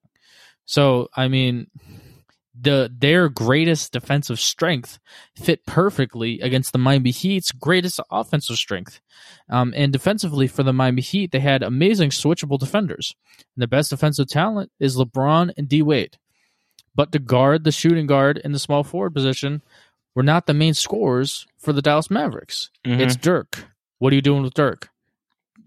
So 0.64 1.08
I 1.14 1.28
mean, 1.28 1.68
the 2.60 2.90
their 2.98 3.28
greatest 3.28 3.92
defensive 3.92 4.40
strength 4.40 4.98
fit 5.36 5.64
perfectly 5.66 6.40
against 6.40 6.72
the 6.72 6.78
Miami 6.78 7.10
Heat's 7.10 7.52
greatest 7.52 8.00
offensive 8.10 8.56
strength. 8.56 9.00
Um, 9.48 9.72
and 9.76 9.92
defensively 9.92 10.48
for 10.48 10.62
the 10.62 10.72
Miami 10.72 11.02
Heat, 11.02 11.30
they 11.30 11.40
had 11.40 11.62
amazing 11.62 12.10
switchable 12.10 12.58
defenders. 12.58 13.14
And 13.38 13.62
the 13.62 13.68
best 13.68 13.90
defensive 13.90 14.28
talent 14.28 14.72
is 14.80 14.96
LeBron 14.96 15.52
and 15.56 15.68
D 15.68 15.82
Wade. 15.82 16.18
But 16.94 17.12
to 17.12 17.18
guard, 17.18 17.64
the 17.64 17.72
shooting 17.72 18.06
guard, 18.06 18.40
and 18.42 18.54
the 18.54 18.58
small 18.58 18.82
forward 18.82 19.12
position 19.12 19.62
were 20.16 20.24
not 20.24 20.46
the 20.46 20.54
main 20.54 20.74
scorers 20.74 21.46
for 21.58 21.72
the 21.72 21.80
Dallas 21.82 22.10
Mavericks. 22.10 22.70
Mhm. 22.84 22.98
It's 22.98 23.14
Dirk. 23.14 23.66
What 23.98 24.12
are 24.12 24.16
you 24.16 24.22
doing 24.22 24.42
with 24.42 24.54
Dirk? 24.54 24.88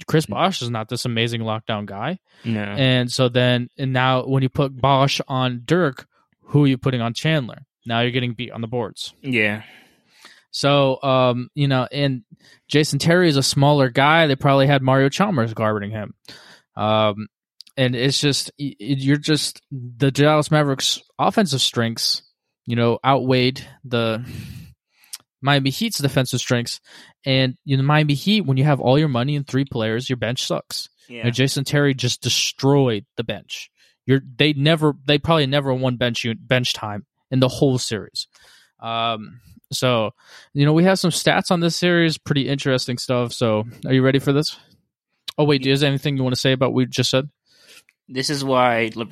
Chris 0.08 0.26
Bosh 0.26 0.62
is 0.62 0.70
not 0.70 0.90
this 0.90 1.06
amazing 1.06 1.42
lockdown 1.42 1.86
guy. 1.86 2.20
no. 2.44 2.62
And 2.62 3.12
so 3.12 3.30
then, 3.30 3.70
and 3.78 3.94
now 3.94 4.26
when 4.26 4.44
you 4.44 4.50
put 4.50 4.76
Bosh 4.76 5.20
on 5.28 5.62
Dirk, 5.66 6.08
who 6.46 6.64
are 6.66 6.68
you 6.68 6.78
putting 6.78 7.00
on 7.02 7.14
Chandler? 7.14 7.60
Now 7.86 8.02
you're 8.02 8.12
getting 8.12 8.34
beat 8.34 8.52
on 8.52 8.62
the 8.62 8.68
boards. 8.68 9.14
yeah. 9.22 9.64
So, 10.52 11.00
um, 11.04 11.50
you 11.54 11.68
know, 11.68 11.88
and 11.92 12.24
Jason 12.68 12.98
Terry 12.98 13.30
is 13.30 13.38
a 13.38 13.44
smaller 13.44 13.90
guy. 13.90 14.26
They 14.26 14.36
probably 14.36 14.66
had 14.66 14.82
Mario 14.82 15.08
Chalmers 15.10 15.54
guarding 15.54 15.92
him. 15.92 16.16
Um, 16.76 17.28
and 17.78 17.96
it's 17.96 18.20
just, 18.20 18.50
you're 18.58 19.18
just, 19.18 19.62
the 19.72 20.10
Dallas 20.12 20.50
Mavericks 20.50 21.02
offensive 21.20 21.62
strengths, 21.62 22.24
you 22.70 22.76
know, 22.76 23.00
outweighed 23.04 23.66
the 23.84 24.24
Miami 25.42 25.72
Heat's 25.72 25.98
defensive 25.98 26.40
strengths. 26.40 26.80
And, 27.26 27.58
you 27.66 27.76
know, 27.76 27.82
Miami 27.82 28.14
Heat, 28.14 28.42
when 28.42 28.58
you 28.58 28.64
have 28.64 28.80
all 28.80 29.00
your 29.00 29.08
money 29.08 29.36
and 29.36 29.48
three 29.48 29.66
players, 29.66 30.08
your 30.08 30.18
bench 30.18 30.46
sucks. 30.46 30.88
Yeah. 31.08 31.18
You 31.18 31.24
know, 31.24 31.30
Jason 31.32 31.64
Terry 31.64 31.96
just 31.96 32.22
destroyed 32.22 33.08
the 33.18 33.24
bench. 33.24 33.72
You're 34.06 34.22
they 34.38 34.54
never 34.54 34.94
they 35.04 35.18
probably 35.18 35.48
never 35.48 35.74
won 35.74 35.98
bench 35.98 36.28
bench 36.42 36.74
time 36.74 37.08
in 37.32 37.40
the 37.40 37.48
whole 37.48 37.80
series. 37.80 38.28
Um, 38.80 39.42
so 39.72 40.12
you 40.54 40.66
know 40.66 40.74
we 40.74 40.84
have 40.84 41.00
some 41.00 41.12
stats 41.12 41.50
on 41.50 41.62
this 41.62 41.76
series, 41.76 42.20
pretty 42.20 42.48
interesting 42.48 43.00
stuff. 43.00 43.34
So 43.34 43.66
are 43.86 43.94
you 43.94 44.04
ready 44.04 44.20
for 44.20 44.32
this? 44.32 44.58
Oh 45.40 45.44
wait, 45.44 45.66
is 45.66 45.82
there 45.82 45.90
anything 45.90 46.18
you 46.18 46.24
want 46.24 46.36
to 46.36 46.42
say 46.42 46.52
about 46.52 46.70
what 46.70 46.76
we 46.76 46.86
just 46.86 47.10
said? 47.10 47.30
This 48.08 48.30
is 48.30 48.44
why 48.44 48.92
LeBron 48.94 49.12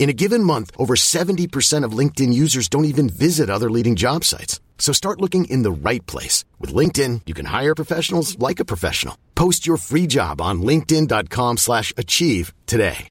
In 0.00 0.08
a 0.08 0.14
given 0.14 0.42
month, 0.42 0.70
over 0.78 0.94
70% 0.96 1.84
of 1.84 1.92
LinkedIn 1.92 2.32
users 2.32 2.68
don't 2.68 2.86
even 2.86 3.10
visit 3.10 3.50
other 3.50 3.70
leading 3.70 3.96
job 3.96 4.24
sites. 4.24 4.58
So 4.78 4.94
start 4.94 5.20
looking 5.20 5.44
in 5.44 5.62
the 5.62 5.70
right 5.70 6.04
place. 6.06 6.46
With 6.58 6.72
LinkedIn, 6.72 7.20
you 7.26 7.34
can 7.34 7.44
hire 7.44 7.74
professionals 7.74 8.38
like 8.38 8.60
a 8.60 8.64
professional. 8.64 9.16
Post 9.34 9.66
your 9.66 9.76
free 9.76 10.06
job 10.06 10.40
on 10.40 10.62
linkedin.com 10.62 11.58
slash 11.58 11.92
achieve 11.98 12.54
today. 12.64 13.08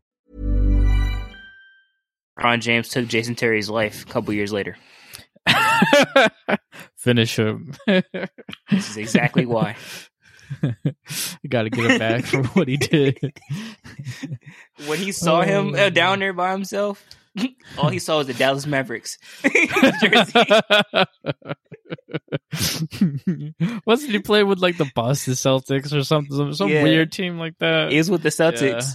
Ron 2.43 2.59
James 2.59 2.89
took 2.89 3.05
Jason 3.07 3.35
Terry's 3.35 3.69
life 3.69 4.03
a 4.03 4.11
couple 4.11 4.33
years 4.33 4.51
later. 4.51 4.75
Finish 6.95 7.37
him. 7.37 7.75
This 7.85 8.89
is 8.89 8.97
exactly 8.97 9.45
why. 9.45 9.75
Got 11.49 11.63
to 11.63 11.69
get 11.69 11.91
him 11.91 11.99
back 11.99 12.25
for 12.25 12.43
what 12.43 12.67
he 12.67 12.77
did. 12.77 13.17
When 14.87 14.97
he 14.97 15.11
saw 15.11 15.41
him 15.41 15.75
uh, 15.75 15.89
down 15.89 16.19
there 16.19 16.31
by 16.33 16.51
himself, 16.53 17.03
all 17.77 17.89
he 17.89 17.99
saw 17.99 18.17
was 18.19 18.27
the 18.27 18.33
Dallas 18.33 18.65
Mavericks 18.65 19.17
jersey. 20.01 20.45
Wasn't 23.85 24.11
he 24.11 24.19
playing 24.19 24.47
with 24.47 24.59
like 24.59 24.77
the 24.77 24.89
Boston 24.95 25.33
Celtics 25.33 25.93
or 25.93 26.03
something? 26.03 26.35
Some, 26.35 26.53
some 26.53 26.69
Yeah. 26.69 26.83
weird 26.83 27.11
team 27.11 27.37
like 27.37 27.57
that. 27.59 27.91
He 27.91 27.97
was 27.97 28.09
with 28.09 28.23
the 28.23 28.29
Celtics. 28.29 28.93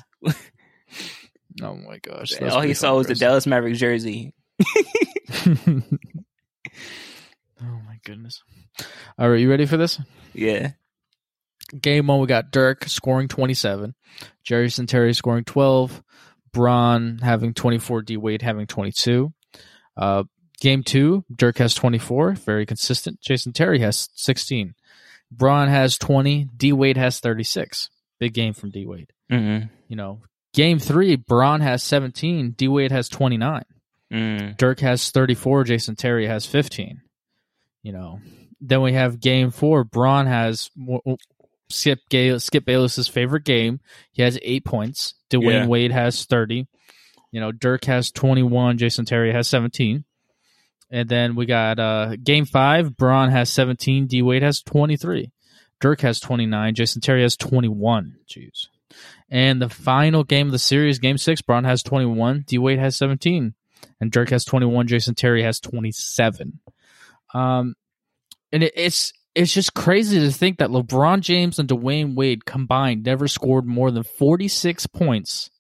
oh 1.63 1.75
my 1.77 1.99
gosh! 1.99 2.41
all 2.43 2.63
he 2.63 2.75
saw 2.75 2.97
was 2.97 3.07
the 3.07 3.15
Dallas 3.15 3.47
Mavericks 3.47 3.79
jersey. 3.79 4.33
oh 5.47 5.83
my 7.61 7.99
goodness! 8.05 8.43
All 9.19 9.29
right, 9.31 9.41
you 9.41 9.51
ready 9.51 9.67
for 9.67 9.77
this? 9.77 10.01
Yeah. 10.33 10.73
Game 11.81 12.07
one, 12.07 12.21
we 12.21 12.27
got 12.27 12.51
Dirk 12.51 12.85
scoring 12.85 13.29
twenty-seven, 13.29 13.95
Jerry 14.43 14.71
Terry 14.71 15.15
scoring 15.15 15.45
twelve, 15.45 16.03
Bron 16.53 17.19
having 17.23 17.55
twenty-four, 17.55 18.03
D 18.03 18.17
Wade 18.17 18.43
having 18.43 18.67
twenty-two. 18.67 19.33
Uh, 19.97 20.25
game 20.61 20.83
two, 20.83 21.25
Dirk 21.35 21.59
has 21.59 21.75
twenty-four, 21.75 22.33
very 22.35 22.67
consistent. 22.67 23.21
Jason 23.21 23.53
Terry 23.53 23.81
has 23.81 24.09
sixteen. 24.15 24.75
Bron 25.31 25.69
has 25.69 25.99
twenty. 25.99 26.49
D 26.57 26.73
Wade 26.73 26.97
has 26.97 27.21
thirty-six. 27.21 27.91
Big 28.19 28.35
game 28.35 28.55
from 28.55 28.71
D 28.71 28.87
Wade. 28.87 29.13
Mm-hmm. 29.31 29.67
You 29.89 29.97
know, 29.97 30.21
game 30.53 30.79
three, 30.79 31.17
Bron 31.17 31.61
has 31.61 31.83
seventeen. 31.83 32.53
D 32.53 32.69
Wade 32.69 32.93
has 32.93 33.09
twenty-nine. 33.09 33.65
Mm. 34.13 34.57
Dirk 34.57 34.81
has 34.81 35.11
34. 35.11 35.65
Jason 35.65 35.97
Terry 35.97 36.27
has 36.27 36.47
15. 36.47 37.01
You 37.83 37.93
know, 37.93 38.21
then 38.61 38.81
we 38.81 38.93
have 38.93 39.21
game 39.21 39.51
four. 39.51 39.85
Bron 39.85 40.27
has 40.27 40.71
Skip 41.75 42.01
Gale, 42.09 42.41
Skip 42.41 42.65
Bayless's 42.65 43.09
favorite 43.09 43.45
game. 43.45 43.81
He 44.13 44.23
has 44.23 44.39
eight 44.43 44.65
points. 44.65 45.15
Dwyane 45.31 45.53
Yeah. 45.53 45.67
Wade 45.67 45.93
has 45.93 46.25
30. 46.25 46.67
You 47.33 47.41
know, 47.41 47.53
Dirk 47.53 47.85
has 47.87 48.11
21. 48.11 48.79
Jason 48.79 49.05
Terry 49.05 49.33
has 49.33 49.49
17. 49.49 50.05
And 50.91 51.09
then 51.09 51.35
we 51.35 51.47
got 51.47 51.81
uh, 51.81 52.17
game 52.23 52.45
five. 52.45 52.97
Bron 52.97 53.31
has 53.31 53.51
17. 53.51 54.07
D 54.07 54.23
Wade 54.23 54.43
has 54.43 54.63
23. 54.63 55.33
Dirk 55.81 56.01
has 56.03 56.21
29. 56.21 56.75
Jason 56.75 57.01
Terry 57.01 57.23
has 57.23 57.37
21. 57.37 58.17
Jeez. 58.29 58.69
And 59.29 59.61
the 59.61 59.69
final 59.69 60.23
game 60.23 60.47
of 60.47 60.53
the 60.53 60.59
series, 60.59 61.01
game 61.01 61.19
six, 61.19 61.43
Bron 61.43 61.65
has 61.65 61.83
21. 61.83 62.45
D 62.47 62.59
Wade 62.59 62.79
has 62.79 62.97
17 62.97 63.55
and 64.01 64.13
Dirk 64.13 64.31
has 64.31 64.45
21. 64.45 64.87
Jason 64.87 65.15
Terry 65.15 65.43
has 65.43 65.59
27. 65.59 66.61
Um, 67.33 67.75
and 68.53 68.63
it, 68.63 68.73
it's 68.77 69.13
it's 69.35 69.53
just 69.53 69.75
crazy 69.75 70.21
to 70.21 70.31
think 70.31 70.59
that 70.59 70.71
LeBron 70.71 71.21
James 71.21 71.59
and 71.59 71.69
Dwyane 71.69 72.15
Wade 72.15 72.45
combined 72.45 73.05
never 73.05 73.29
scored 73.29 73.67
more 73.67 73.91
than 73.91 74.03
46 74.03 74.87
points. 74.89 75.51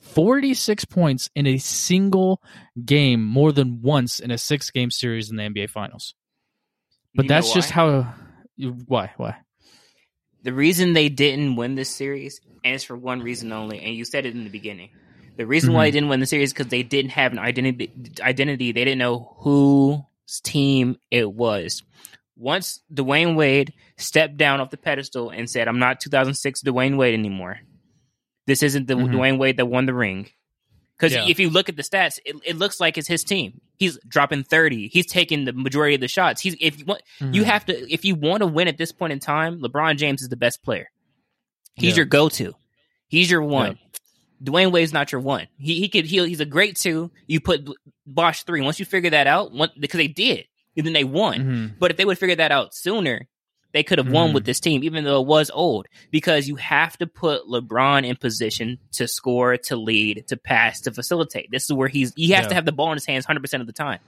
46 0.00 0.84
points 0.84 1.30
in 1.34 1.46
a 1.46 1.58
single 1.58 2.40
game 2.84 3.24
more 3.24 3.50
than 3.52 3.82
once 3.82 4.20
in 4.20 4.30
a 4.30 4.38
six 4.38 4.70
game 4.70 4.90
series 4.90 5.30
in 5.30 5.36
the 5.36 5.42
NBA 5.42 5.70
Finals. 5.70 6.14
But 7.14 7.24
You 7.24 7.28
that's 7.30 7.52
just 7.52 7.70
how. 7.70 8.14
Why? 8.86 9.12
Why? 9.16 9.38
the 10.46 10.52
reason 10.52 10.92
they 10.92 11.08
didn't 11.08 11.56
win 11.56 11.74
this 11.74 11.90
series, 11.90 12.40
and 12.64 12.72
it's 12.72 12.84
for 12.84 12.96
one 12.96 13.20
reason 13.20 13.50
only, 13.50 13.80
and 13.80 13.96
you 13.96 14.04
said 14.04 14.26
it 14.26 14.34
in 14.34 14.44
the 14.44 14.50
beginning. 14.50 14.90
The 15.36 15.44
reason 15.44 15.72
why 15.72 15.86
they 15.86 15.88
mm-hmm. 15.88 15.94
didn't 15.94 16.08
win 16.10 16.20
the 16.20 16.26
series 16.26 16.52
because 16.52 16.68
they 16.68 16.84
didn't 16.84 17.10
have 17.10 17.32
an 17.32 17.40
identity. 17.40 17.90
Identity. 18.20 18.70
They 18.70 18.84
didn't 18.84 19.00
know 19.00 19.34
whose 19.40 20.40
team 20.44 20.98
it 21.10 21.30
was. 21.30 21.82
Once 22.36 22.80
Dwyane 22.92 23.34
Wade 23.34 23.72
stepped 23.96 24.36
down 24.36 24.60
off 24.60 24.70
the 24.70 24.76
pedestal 24.76 25.30
and 25.30 25.48
said, 25.48 25.68
"I'm 25.68 25.78
not 25.78 26.00
2006 26.00 26.62
Dwyane 26.62 26.96
Wade 26.96 27.14
anymore. 27.14 27.60
This 28.46 28.62
isn't 28.62 28.86
the 28.86 28.94
Mhm. 28.94 29.10
Dwyane 29.10 29.38
Wade 29.38 29.56
that 29.56 29.66
won 29.66 29.86
the 29.86 29.94
ring." 29.94 30.28
Because 30.96 31.12
Yeah. 31.12 31.26
if 31.28 31.38
you 31.38 31.50
look 31.50 31.68
at 31.68 31.76
the 31.76 31.82
stats, 31.82 32.18
it, 32.24 32.36
it 32.44 32.56
looks 32.56 32.80
like 32.80 32.96
it's 32.96 33.08
his 33.08 33.22
team. 33.24 33.60
He's 33.78 33.98
dropping 34.08 34.44
30. 34.44 34.88
He's 34.88 35.04
taking 35.06 35.44
the 35.44 35.52
majority 35.52 35.94
of 35.94 36.00
the 36.00 36.08
shots. 36.08 36.40
He's 36.40 36.56
if 36.60 36.78
you 36.78 36.84
want, 36.86 37.02
you 37.20 37.42
Mhm. 37.42 37.44
have 37.44 37.66
to 37.66 37.92
if 37.92 38.04
you 38.04 38.14
want 38.14 38.40
to 38.40 38.46
win 38.46 38.66
at 38.68 38.78
this 38.78 38.92
point 38.92 39.12
in 39.12 39.18
time, 39.18 39.60
LeBron 39.60 39.96
James 39.98 40.22
is 40.22 40.28
the 40.28 40.36
best 40.36 40.62
player. 40.62 40.90
He's 41.74 41.90
Yeah. 41.90 41.96
your 41.96 42.04
go-to. 42.06 42.54
He's 43.08 43.30
your 43.30 43.42
one. 43.42 43.78
Dwyane 44.42 44.72
Wade's 44.72 44.92
not 44.92 45.12
your 45.12 45.20
one. 45.20 45.48
He 45.58 45.80
he 45.80 45.88
could 45.88 46.06
he, 46.06 46.26
he's 46.28 46.40
a 46.40 46.46
great 46.46 46.76
two. 46.76 47.10
You 47.26 47.40
put 47.40 47.66
Bosh 48.06 48.44
three. 48.44 48.60
Once 48.62 48.78
you 48.78 48.86
figure 48.86 49.10
that 49.10 49.26
out, 49.26 49.52
one, 49.52 49.70
because 49.78 49.98
they 49.98 50.08
did, 50.08 50.46
then 50.84 50.92
they 50.92 51.04
won. 51.04 51.38
Mhm. 51.38 51.78
But 51.78 51.90
if 51.90 51.96
they 51.96 52.04
would 52.04 52.18
figure 52.18 52.36
that 52.36 52.52
out 52.52 52.74
sooner, 52.74 53.28
they 53.72 53.82
could 53.82 53.98
have 53.98 54.08
won 54.10 54.30
Mhm. 54.30 54.34
with 54.34 54.44
this 54.46 54.60
team, 54.60 54.82
even 54.84 55.04
though 55.04 55.20
it 55.20 55.26
was 55.26 55.50
old, 55.52 55.86
because 56.10 56.48
you 56.48 56.56
have 56.56 56.96
to 56.98 57.06
put 57.06 57.46
LeBron 57.46 58.06
in 58.06 58.16
position 58.16 58.78
to 58.92 59.06
score, 59.06 59.56
to 59.58 59.76
lead, 59.76 60.24
to 60.28 60.36
pass, 60.36 60.80
to 60.82 60.90
facilitate. 60.92 61.50
This 61.50 61.64
is 61.64 61.72
where 61.72 61.88
he's 61.88 62.12
he 62.16 62.30
has 62.30 62.44
Yeah. 62.44 62.48
to 62.48 62.54
have 62.54 62.64
the 62.64 62.72
ball 62.72 62.90
in 62.92 62.96
his 62.96 63.06
hands 63.06 63.26
100 63.26 63.40
percent 63.40 63.60
of 63.60 63.66
the 63.66 63.72
time. 63.72 63.98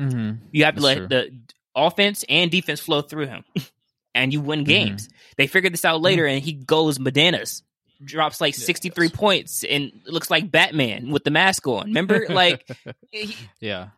Mhm. 0.00 0.38
You 0.52 0.64
have 0.64 0.76
to 0.76 0.80
let 0.80 0.96
true. 0.98 1.06
the 1.08 1.30
offense 1.74 2.24
and 2.28 2.50
defense 2.50 2.80
flow 2.80 3.00
through 3.02 3.26
him, 3.26 3.44
and 4.14 4.32
you 4.32 4.38
Mm-hmm. 4.40 4.48
win 4.48 4.64
games. 4.64 5.08
They 5.36 5.46
figured 5.46 5.72
this 5.72 5.84
out 5.84 6.00
later, 6.00 6.26
and 6.26 6.42
he 6.42 6.52
goes 6.52 6.98
bananas, 6.98 7.62
drops 8.04 8.40
like 8.40 8.54
63 8.54 9.08
points, 9.08 9.64
and 9.64 9.90
looks 10.06 10.30
like 10.30 10.50
Batman 10.50 11.10
with 11.10 11.24
the 11.24 11.30
mask 11.30 11.66
on. 11.66 11.86
Remember, 11.86 12.26
like. 12.28 12.64
he- 13.10 13.34
Yeah. 13.60 13.88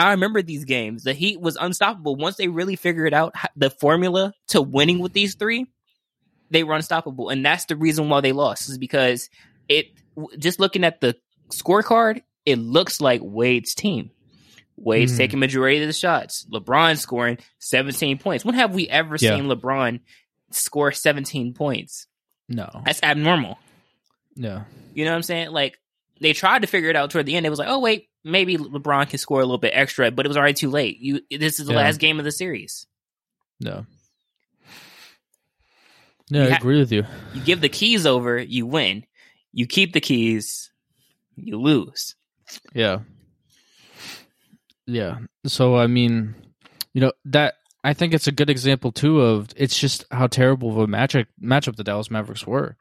I 0.00 0.10
remember 0.12 0.42
these 0.42 0.64
games. 0.64 1.04
The 1.04 1.12
Heat 1.14 1.40
was 1.40 1.56
unstoppable. 1.60 2.16
Once 2.16 2.36
they 2.36 2.48
really 2.48 2.76
figured 2.76 3.12
out 3.14 3.34
the 3.56 3.70
formula 3.70 4.32
to 4.48 4.62
winning 4.62 4.98
with 5.00 5.12
these 5.12 5.34
three, 5.34 5.66
they 6.50 6.64
were 6.64 6.74
unstoppable, 6.74 7.28
and 7.28 7.44
that's 7.44 7.66
the 7.66 7.76
reason 7.76 8.08
why 8.08 8.20
they 8.20 8.32
lost. 8.32 8.68
Is 8.68 8.78
because 8.78 9.28
it 9.68 9.86
just 10.38 10.58
looking 10.58 10.84
at 10.84 11.00
the 11.00 11.16
scorecard, 11.50 12.22
it 12.46 12.56
looks 12.58 13.00
like 13.00 13.20
Wade's 13.22 13.74
team. 13.74 14.10
Wade's 14.76 15.12
Mhm. 15.12 15.16
taking 15.18 15.38
majority 15.38 15.80
of 15.82 15.86
the 15.86 15.92
shots. 15.92 16.46
LeBron 16.50 16.96
scoring 16.98 17.38
17 17.58 18.18
points. 18.18 18.44
When 18.44 18.54
have 18.54 18.74
we 18.74 18.88
ever 18.88 19.16
Yeah. 19.20 19.36
seen 19.36 19.44
LeBron 19.44 20.00
score 20.50 20.90
17 20.90 21.52
points? 21.52 22.06
No. 22.48 22.68
That's 22.84 23.02
abnormal. 23.02 23.58
No. 24.36 24.64
You 24.94 25.04
know 25.04 25.10
what 25.10 25.16
I'm 25.16 25.22
saying? 25.22 25.50
Like 25.50 25.78
they 26.20 26.32
tried 26.32 26.62
to 26.62 26.68
figure 26.68 26.90
it 26.90 26.96
out 26.96 27.10
toward 27.10 27.26
the 27.26 27.34
end. 27.36 27.46
It 27.46 27.50
was 27.50 27.58
like, 27.58 27.68
oh 27.68 27.80
wait, 27.80 28.08
maybe 28.24 28.56
LeBron 28.56 29.08
can 29.08 29.18
score 29.18 29.40
a 29.40 29.44
little 29.44 29.58
bit 29.58 29.72
extra, 29.74 30.10
but 30.10 30.26
it 30.26 30.28
was 30.28 30.36
already 30.36 30.54
too 30.54 30.70
late. 30.70 30.98
You, 31.00 31.20
this 31.30 31.58
is 31.60 31.66
the 31.66 31.72
Yeah. 31.72 31.78
last 31.80 31.98
game 31.98 32.18
of 32.18 32.24
the 32.24 32.32
series. 32.32 32.86
No. 33.60 33.86
Yeah, 36.28 36.44
I 36.44 36.56
agree 36.56 36.78
with 36.78 36.92
you. 36.92 37.04
You 37.34 37.40
give 37.42 37.60
the 37.60 37.68
keys 37.68 38.06
over, 38.06 38.38
you 38.38 38.64
win. 38.66 39.04
You 39.52 39.66
keep 39.66 39.92
the 39.92 40.00
keys, 40.00 40.70
you 41.34 41.60
lose. 41.60 42.14
Yeah. 42.72 43.00
Yeah. 44.86 45.18
So 45.46 45.76
I 45.76 45.86
mean, 45.88 46.34
you 46.94 47.00
know, 47.00 47.12
that 47.26 47.54
I 47.82 47.94
think 47.94 48.12
it's 48.12 48.26
a 48.26 48.32
good 48.32 48.50
example 48.50 48.92
too 48.92 49.20
of 49.20 49.48
it's 49.56 49.78
just 49.78 50.04
how 50.10 50.26
terrible 50.26 50.70
of 50.70 50.78
a 50.78 50.86
matchup 50.86 51.26
matchup 51.42 51.76
the 51.76 51.84
Dallas 51.84 52.10
Mavericks 52.10 52.46
were. 52.46 52.76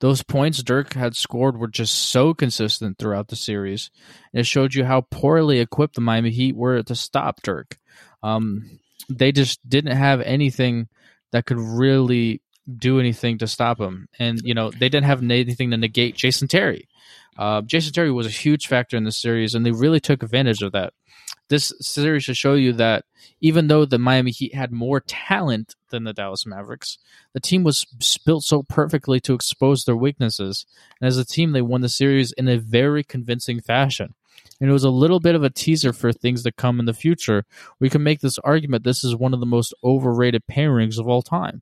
Those 0.00 0.22
points 0.22 0.62
Dirk 0.62 0.92
had 0.92 1.16
scored 1.16 1.58
were 1.58 1.68
just 1.68 1.94
so 1.94 2.34
consistent 2.34 2.98
throughout 2.98 3.28
the 3.28 3.36
series. 3.36 3.90
It 4.32 4.46
showed 4.46 4.74
you 4.74 4.84
how 4.84 5.02
poorly 5.02 5.60
equipped 5.60 5.94
the 5.94 6.02
Miami 6.02 6.30
Heat 6.30 6.54
were 6.54 6.82
to 6.82 6.94
stop 6.94 7.42
Dirk. 7.42 7.78
Um, 8.22 8.78
they 9.08 9.32
just 9.32 9.66
didn't 9.68 9.96
have 9.96 10.20
anything 10.20 10.88
that 11.32 11.46
could 11.46 11.58
really 11.58 12.42
do 12.78 13.00
anything 13.00 13.38
to 13.38 13.48
stop 13.48 13.80
him. 13.80 14.08
And 14.18 14.40
you 14.44 14.54
know, 14.54 14.70
they 14.70 14.88
didn't 14.88 15.06
have 15.06 15.22
anything 15.22 15.70
to 15.70 15.76
negate 15.76 16.14
Jason 16.14 16.46
Terry. 16.46 16.88
Uh, 17.38 17.62
Jason 17.62 17.92
Terry 17.92 18.12
was 18.12 18.26
a 18.26 18.30
huge 18.30 18.66
factor 18.66 18.96
in 18.96 19.04
the 19.04 19.12
series, 19.12 19.54
and 19.54 19.64
they 19.64 19.70
really 19.70 20.00
took 20.00 20.22
advantage 20.22 20.62
of 20.62 20.72
that. 20.72 20.92
This 21.52 21.70
series 21.82 22.24
should 22.24 22.38
show 22.38 22.54
you 22.54 22.72
that 22.72 23.04
even 23.42 23.66
though 23.66 23.84
the 23.84 23.98
Miami 23.98 24.30
Heat 24.30 24.54
had 24.54 24.72
more 24.72 25.00
talent 25.00 25.74
than 25.90 26.04
the 26.04 26.14
Dallas 26.14 26.46
Mavericks, 26.46 26.96
the 27.34 27.40
team 27.40 27.62
was 27.62 27.84
built 28.24 28.44
so 28.44 28.62
perfectly 28.62 29.20
to 29.20 29.34
expose 29.34 29.84
their 29.84 29.94
weaknesses. 29.94 30.64
And 30.98 31.06
as 31.06 31.18
a 31.18 31.26
team, 31.26 31.52
they 31.52 31.60
won 31.60 31.82
the 31.82 31.90
series 31.90 32.32
in 32.32 32.48
a 32.48 32.56
very 32.56 33.04
convincing 33.04 33.60
fashion. 33.60 34.14
And 34.62 34.70
it 34.70 34.72
was 34.72 34.84
a 34.84 34.88
little 34.88 35.20
bit 35.20 35.34
of 35.34 35.42
a 35.42 35.50
teaser 35.50 35.92
for 35.92 36.10
things 36.10 36.42
to 36.44 36.52
come 36.52 36.80
in 36.80 36.86
the 36.86 36.94
future. 36.94 37.44
We 37.78 37.90
can 37.90 38.02
make 38.02 38.20
this 38.20 38.38
argument 38.38 38.84
this 38.84 39.04
is 39.04 39.14
one 39.14 39.34
of 39.34 39.40
the 39.40 39.44
most 39.44 39.74
overrated 39.84 40.44
pairings 40.50 40.98
of 40.98 41.06
all 41.06 41.20
time 41.20 41.60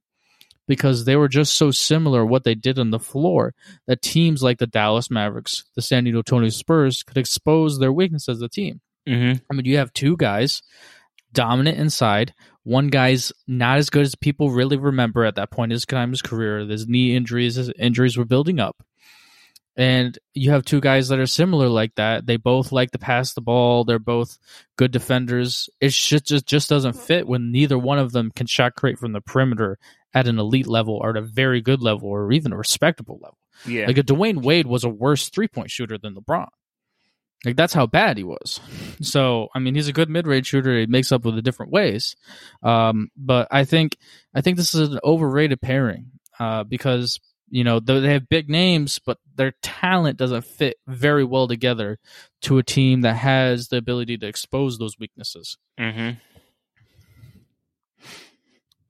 because 0.68 1.04
they 1.04 1.16
were 1.16 1.26
just 1.26 1.56
so 1.56 1.72
similar 1.72 2.24
what 2.24 2.44
they 2.44 2.54
did 2.54 2.78
on 2.78 2.92
the 2.92 3.00
floor 3.00 3.54
that 3.88 4.02
teams 4.02 4.40
like 4.40 4.58
the 4.58 4.68
Dallas 4.68 5.10
Mavericks, 5.10 5.64
the 5.74 5.82
San 5.82 6.06
Antonio 6.06 6.48
Spurs 6.50 7.02
could 7.02 7.18
expose 7.18 7.80
their 7.80 7.92
weakness 7.92 8.28
as 8.28 8.40
a 8.40 8.48
team. 8.48 8.80
Mm-hmm. 9.10 9.38
I 9.50 9.54
mean, 9.54 9.66
you 9.66 9.78
have 9.78 9.92
two 9.92 10.16
guys 10.16 10.62
dominant 11.32 11.78
inside. 11.78 12.34
One 12.62 12.88
guy's 12.88 13.32
not 13.46 13.78
as 13.78 13.90
good 13.90 14.02
as 14.02 14.14
people 14.14 14.50
really 14.50 14.76
remember 14.76 15.24
at 15.24 15.36
that 15.36 15.50
point 15.50 15.72
in 15.72 15.74
his 15.74 15.86
time 15.86 16.10
his 16.10 16.22
career. 16.22 16.60
His 16.60 16.86
knee 16.86 17.16
injuries, 17.16 17.54
his 17.54 17.70
injuries 17.70 18.16
were 18.16 18.24
building 18.24 18.60
up. 18.60 18.82
And 19.76 20.18
you 20.34 20.50
have 20.50 20.64
two 20.64 20.80
guys 20.80 21.08
that 21.08 21.20
are 21.20 21.26
similar 21.26 21.68
like 21.68 21.94
that. 21.94 22.26
They 22.26 22.36
both 22.36 22.70
like 22.72 22.90
to 22.90 22.98
pass 22.98 23.32
the 23.32 23.40
ball. 23.40 23.84
They're 23.84 23.98
both 23.98 24.36
good 24.76 24.90
defenders. 24.90 25.70
It 25.80 25.90
just 25.90 26.26
just, 26.26 26.46
just 26.46 26.68
doesn't 26.68 26.94
fit 26.94 27.26
when 27.26 27.52
neither 27.52 27.78
one 27.78 27.98
of 27.98 28.12
them 28.12 28.30
can 28.34 28.46
shot 28.46 28.74
create 28.74 28.98
from 28.98 29.12
the 29.12 29.20
perimeter 29.20 29.78
at 30.12 30.26
an 30.26 30.38
elite 30.38 30.66
level 30.66 30.98
or 31.00 31.10
at 31.10 31.16
a 31.16 31.22
very 31.22 31.62
good 31.62 31.82
level 31.82 32.08
or 32.08 32.30
even 32.32 32.52
a 32.52 32.56
respectable 32.56 33.20
level. 33.22 33.38
Yeah. 33.64 33.86
Like 33.86 33.98
a 33.98 34.02
Dwyane 34.02 34.42
Wade 34.42 34.66
was 34.66 34.84
a 34.84 34.88
worse 34.88 35.30
three 35.30 35.48
point 35.48 35.70
shooter 35.70 35.96
than 35.96 36.14
LeBron. 36.14 36.48
Like 37.44 37.56
that's 37.56 37.72
how 37.72 37.86
bad 37.86 38.18
he 38.18 38.24
was. 38.24 38.60
So 39.00 39.48
I 39.54 39.58
mean, 39.58 39.74
he's 39.74 39.88
a 39.88 39.94
good 39.94 40.10
mid 40.10 40.26
range 40.26 40.46
shooter. 40.46 40.78
He 40.78 40.86
makes 40.86 41.10
up 41.10 41.24
with 41.24 41.34
the 41.34 41.42
different 41.42 41.72
ways. 41.72 42.16
Um, 42.62 43.10
but 43.16 43.48
I 43.50 43.64
think 43.64 43.96
I 44.34 44.42
think 44.42 44.56
this 44.56 44.74
is 44.74 44.92
an 44.92 45.00
overrated 45.02 45.60
pairing 45.60 46.10
uh, 46.38 46.64
because 46.64 47.18
you 47.48 47.64
know 47.64 47.80
they 47.80 48.12
have 48.12 48.28
big 48.28 48.50
names, 48.50 48.98
but 48.98 49.18
their 49.34 49.52
talent 49.62 50.18
doesn't 50.18 50.44
fit 50.44 50.76
very 50.86 51.24
well 51.24 51.48
together 51.48 51.98
to 52.42 52.58
a 52.58 52.62
team 52.62 53.00
that 53.02 53.16
has 53.16 53.68
the 53.68 53.78
ability 53.78 54.18
to 54.18 54.26
expose 54.26 54.78
those 54.78 54.98
weaknesses. 54.98 55.56
mm-hmm. 55.78 56.18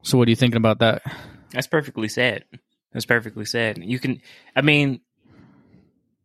So 0.03 0.19
what 0.19 0.29
are 0.29 0.31
you 0.31 0.37
thinking 0.37 0.57
about 0.57 0.79
that? 0.79 1.03
That's 1.53 1.67
perfectly 1.67 2.09
said. 2.09 2.45
That's 2.93 3.07
perfectly 3.07 3.45
said. 3.45 3.79
You 3.79 3.99
can, 3.99 4.21
I 4.57 4.63
mean, 4.63 5.01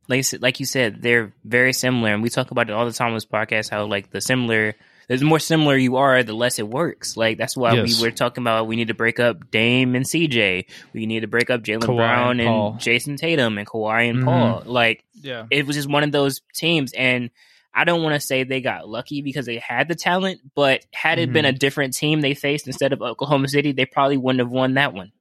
like, 0.08 0.26
like 0.42 0.60
you 0.60 0.66
said, 0.66 1.02
they're 1.02 1.34
very 1.44 1.74
similar, 1.74 2.14
and 2.14 2.22
we 2.24 2.30
talk 2.30 2.52
about 2.52 2.70
it 2.70 2.74
all 2.74 2.86
the 2.86 2.92
time 2.94 3.10
on 3.10 3.14
this 3.16 3.26
podcast. 3.26 3.70
How 3.70 3.86
like 3.86 4.12
the 4.12 4.22
similar, 4.22 4.76
the 5.08 5.24
more 5.24 5.40
similar 5.40 5.76
you 5.78 5.98
are, 5.98 6.24
the 6.24 6.34
less 6.34 6.60
it 6.60 6.68
works. 6.68 7.16
Like 7.18 7.38
that's 7.38 7.56
why 7.58 7.74
Yes. 7.74 8.00
we 8.02 8.08
were 8.08 8.12
talking 8.12 8.44
about 8.44 8.68
we 8.68 8.76
need 8.76 8.88
to 8.90 8.94
break 8.94 9.20
up 9.20 9.52
Dame 9.52 9.96
and 9.96 10.06
CJ. 10.06 10.66
We 10.94 11.06
need 11.06 11.22
to 11.22 11.28
break 11.28 11.50
up 11.50 11.62
Jaylen 11.64 11.86
Brown 11.96 12.40
and 12.40 12.50
and, 12.50 12.80
Jayson 12.80 13.18
Tatum 13.18 13.58
and 13.58 13.68
Kawhi 13.68 14.10
and 14.10 14.20
Mhm. 14.20 14.26
Paul. 14.26 14.64
Like 14.66 15.04
Yeah. 15.22 15.46
it 15.52 15.66
was 15.68 15.76
just 15.76 15.90
one 15.90 16.04
of 16.04 16.12
those 16.12 16.42
teams, 16.54 16.92
and 16.94 17.30
I 17.78 17.84
don't 17.84 18.04
want 18.04 18.16
to 18.16 18.20
say 18.22 18.44
they 18.44 18.62
got 18.62 18.88
lucky 18.88 19.22
because 19.22 19.46
they 19.46 19.58
had 19.58 19.88
the 19.90 19.96
talent, 19.96 20.40
but 20.56 20.86
had 20.94 21.20
it 21.20 21.34
been 21.34 21.44
a 21.44 21.52
different 21.52 21.94
team 21.94 22.22
they 22.22 22.34
faced 22.34 22.68
instead 22.68 22.94
of 22.94 23.02
Oklahoma 23.02 23.50
City, 23.50 23.74
they 23.74 23.86
probably 23.86 24.16
wouldn't 24.18 24.40
have 24.40 24.50
won 24.52 24.76
that 24.76 24.94
one. 24.94 25.12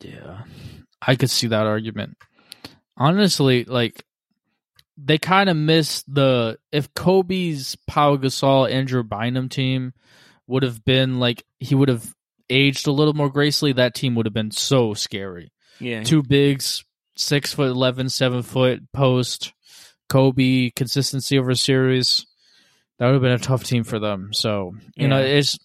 Yeah. 0.00 0.42
I 1.00 1.14
could 1.16 1.30
see 1.30 1.46
that 1.48 1.66
argument. 1.66 2.16
Honestly, 2.96 3.64
like 3.64 4.04
they 4.96 5.18
kind 5.18 5.50
of 5.50 5.56
missed 5.56 6.12
the 6.12 6.58
if 6.70 6.92
Kobe's 6.94 7.76
Pau 7.86 8.16
Gasol 8.16 8.70
Andrew 8.70 9.02
Bynum 9.02 9.48
team 9.48 9.92
would 10.46 10.62
have 10.62 10.84
been 10.84 11.18
like 11.18 11.44
he 11.58 11.74
would 11.74 11.88
have 11.88 12.14
aged 12.50 12.86
a 12.86 12.92
little 12.92 13.14
more 13.14 13.30
gracefully, 13.30 13.72
that 13.72 13.94
team 13.94 14.14
would 14.14 14.26
have 14.26 14.34
been 14.34 14.50
so 14.50 14.94
scary. 14.94 15.50
Yeah, 15.80 16.04
Two 16.04 16.22
bigs, 16.22 16.84
six 17.16 17.52
foot 17.52 17.68
eleven, 17.70 18.08
seven 18.08 18.42
foot 18.42 18.80
post, 18.92 19.52
Kobe 20.08 20.70
consistency 20.70 21.38
over 21.38 21.50
a 21.50 21.56
series. 21.56 22.26
That 22.98 23.06
would 23.06 23.14
have 23.14 23.22
been 23.22 23.32
a 23.32 23.38
tough 23.38 23.64
team 23.64 23.82
for 23.82 23.98
them. 23.98 24.32
So 24.32 24.74
you 24.94 25.08
know, 25.08 25.20
it's 25.20 25.58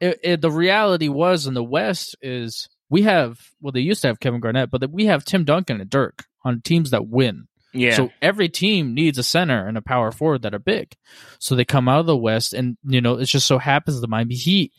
it, 0.00 0.20
it, 0.22 0.40
the 0.40 0.50
reality 0.50 1.08
was 1.08 1.48
in 1.48 1.54
the 1.54 1.64
West 1.64 2.16
is 2.22 2.68
we 2.88 3.02
have 3.02 3.38
well 3.60 3.72
they 3.72 3.80
used 3.80 4.02
to 4.02 4.08
have 4.08 4.20
Kevin 4.20 4.40
Garnett, 4.40 4.70
but 4.70 4.88
we 4.90 5.06
have 5.06 5.24
Tim 5.24 5.44
Duncan 5.44 5.80
and 5.80 5.90
Dirk 5.90 6.26
on 6.44 6.60
teams 6.62 6.90
that 6.90 7.06
win. 7.08 7.46
yeah. 7.72 7.94
So 7.94 8.10
every 8.20 8.48
team 8.48 8.94
needs 8.94 9.18
a 9.18 9.22
center 9.22 9.66
and 9.66 9.76
a 9.78 9.82
power 9.82 10.10
forward 10.10 10.42
that 10.42 10.54
are 10.54 10.58
big. 10.58 10.92
So 11.38 11.54
they 11.54 11.64
come 11.64 11.88
out 11.88 12.00
of 12.00 12.06
the 12.06 12.16
West, 12.16 12.52
and 12.52 12.76
you 12.84 13.00
know 13.00 13.14
it 13.18 13.26
just 13.26 13.46
so 13.46 13.58
happens 13.58 14.00
the 14.00 14.08
Miami 14.08 14.34
Heat 14.34 14.72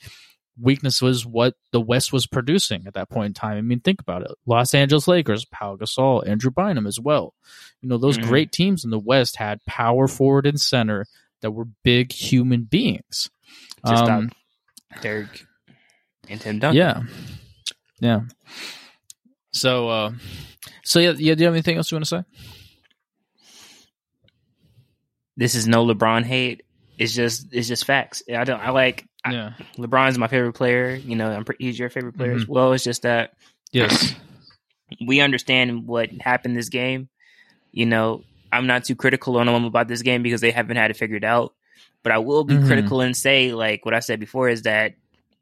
weakness 0.60 1.02
was 1.02 1.26
what 1.26 1.56
the 1.72 1.80
West 1.82 2.12
was 2.12 2.28
producing 2.28 2.84
at 2.86 2.94
that 2.96 3.10
point 3.10 3.28
in 3.28 3.34
time. 3.34 3.58
I 3.58 3.62
mean, 3.62 3.80
think 3.80 4.02
about 4.02 4.24
it: 4.24 4.32
Los 4.46 4.74
Angeles 4.76 5.08
Lakers, 5.08 5.46
Paul 5.46 5.78
Gasol, 5.78 6.28
Andrew 6.28 6.52
Bynum 6.52 6.86
as 6.86 7.00
well. 7.00 7.34
You 7.82 7.90
know 7.90 7.98
those 7.98 8.18
Mhm. 8.18 8.24
great 8.28 8.52
teams 8.52 8.84
in 8.84 8.90
the 8.92 9.00
West 9.00 9.38
had 9.38 9.64
power 9.66 10.08
forward 10.08 10.46
and 10.46 10.60
center 10.60 11.06
that 11.42 11.52
were 11.52 11.66
big 11.84 12.12
human 12.12 12.64
beings. 12.64 13.30
Just 13.88 14.04
Um, 14.04 14.30
stop 14.90 15.02
Dirk 15.02 15.48
and 16.30 16.40
Tim 16.42 16.60
Duncan. 16.60 16.78
yeah, 16.78 17.04
yeah. 18.02 18.20
So, 19.52 19.90
uh, 19.90 20.12
so 20.84 21.00
yeah, 21.00 21.12
yeah. 21.18 21.36
Do 21.36 21.42
you 21.42 21.46
have 21.48 21.54
anything 21.54 21.78
else 21.78 21.92
you 21.92 21.96
want 21.96 22.06
to 22.06 22.10
say? 22.10 22.24
This 25.38 25.56
is 25.56 25.68
no 25.68 25.86
LeBron 25.86 26.24
hate. 26.24 26.64
It's 26.98 27.14
just 27.14 27.48
it's 27.54 27.68
just 27.68 27.86
facts. 27.86 28.22
I 28.34 28.44
don't. 28.44 28.60
I 28.60 28.70
like 28.72 29.06
I- 29.24 29.34
Yeah. 29.34 29.54
LeBron's 29.78 30.18
my 30.18 30.28
favorite 30.28 30.54
player. 30.54 30.96
You 30.96 31.16
know, 31.16 31.32
I'm 31.32 31.46
pretty, 31.46 31.66
he's 31.66 31.80
your 31.80 31.90
favorite 31.90 32.18
player 32.18 32.32
as 32.34 32.46
Mhm. 32.46 32.50
well. 32.50 32.74
It's 32.74 32.84
just 32.84 33.04
that 33.04 33.34
Yes. 33.72 34.14
we 35.08 35.22
understand 35.22 35.88
what 35.88 36.10
happened 36.22 36.56
this 36.58 36.70
game. 36.70 37.08
You 37.72 37.86
know, 37.86 38.24
I'm 38.52 38.68
not 38.68 38.84
too 38.84 38.96
critical 38.96 39.38
on 39.38 39.46
them 39.48 39.64
about 39.66 39.88
this 39.88 40.02
game 40.02 40.24
because 40.24 40.42
they 40.42 40.52
haven't 40.52 40.78
had 40.78 40.92
it 40.92 40.98
figured 40.98 41.24
out. 41.24 41.54
But 42.04 42.12
I 42.12 42.18
will 42.18 42.44
be 42.44 42.56
Mhm. 42.56 42.66
critical 42.68 43.02
and 43.02 43.16
say, 43.16 43.54
like 43.54 43.86
what 43.86 43.94
I 43.94 44.00
said 44.00 44.20
before, 44.20 44.50
is 44.50 44.64
that 44.64 44.96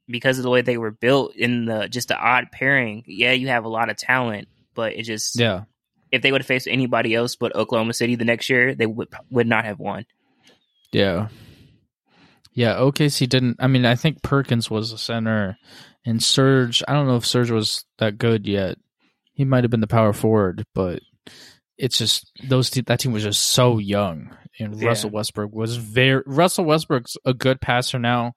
because 0.10 0.38
of 0.40 0.44
the 0.44 0.50
way 0.50 0.62
they 0.62 0.78
were 0.78 0.92
built 0.92 1.36
in 1.36 1.66
the 1.66 1.88
just 1.88 2.08
the 2.08 2.18
odd 2.18 2.52
pairing. 2.52 3.04
Yeah, 3.08 3.32
you 3.34 3.48
have 3.50 3.66
a 3.66 3.70
lot 3.70 3.90
of 3.90 3.98
talent, 3.98 4.48
but 4.76 4.94
it 4.94 5.04
just 5.04 5.40
Yeah. 5.40 5.64
if 6.12 6.22
they 6.22 6.32
would 6.32 6.42
have 6.42 6.48
faced 6.48 6.68
anybody 6.68 7.14
else 7.14 7.36
but 7.36 7.56
Oklahoma 7.56 7.94
City 7.94 8.16
the 8.16 8.26
next 8.26 8.50
year, 8.50 8.76
they 8.76 8.86
would 8.88 9.10
would 9.30 9.48
not 9.48 9.66
have 9.66 9.80
won. 9.80 10.06
Yeah. 10.92 11.28
Yeah, 12.54 12.76
OKC 12.76 13.28
didn't 13.30 13.58
I 13.60 13.68
mean 13.68 13.86
I 13.86 13.96
think 13.96 14.24
Perkins 14.24 14.70
was 14.70 14.92
the 14.92 14.98
center 14.98 15.58
and 16.06 16.22
Serge 16.22 16.82
I 16.88 16.94
don't 16.94 17.08
know 17.08 17.16
if 17.18 17.26
Serge 17.26 17.52
was 17.52 17.86
that 18.00 18.18
good 18.18 18.48
yet. 18.48 18.78
He 19.34 19.46
might 19.46 19.64
have 19.64 19.72
been 19.72 19.80
the 19.80 19.88
power 19.88 20.12
forward, 20.14 20.66
but 20.76 21.02
it's 21.80 21.98
just 21.98 22.30
those 22.44 22.70
te- 22.70 22.82
that 22.82 23.00
team 23.00 23.14
was 23.14 23.24
just 23.24 23.42
so 23.42 23.78
young 23.80 24.36
and 24.60 24.80
Yeah. 24.80 24.90
Russell 24.90 25.10
Westbrook 25.12 25.54
was 25.54 25.78
very 25.78 26.22
Russell 26.26 26.66
Westbrook's 26.66 27.16
a 27.26 27.34
good 27.34 27.62
passer 27.62 27.98
now. 27.98 28.34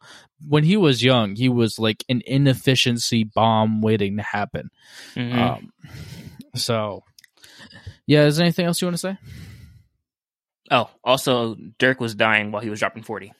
When 0.48 0.64
he 0.64 0.76
was 0.76 1.02
young, 1.02 1.34
he 1.36 1.48
was 1.48 1.78
like 1.78 2.04
an 2.08 2.22
inefficiency 2.24 3.24
bomb 3.24 3.80
waiting 3.82 4.16
to 4.16 4.22
happen. 4.22 4.70
Mhm. 5.16 5.34
Um 5.36 5.72
so 6.54 7.02
yeah, 8.06 8.24
is 8.26 8.36
there 8.36 8.44
anything 8.44 8.66
else 8.66 8.80
you 8.80 8.86
want 8.86 8.94
to 8.94 8.98
say? 8.98 9.18
oh, 10.70 10.88
also 11.04 11.56
Dirk 11.78 12.00
was 12.00 12.14
dying 12.14 12.50
while 12.52 12.62
he 12.62 12.70
was 12.70 12.78
dropping 12.78 13.02
forty. 13.02 13.32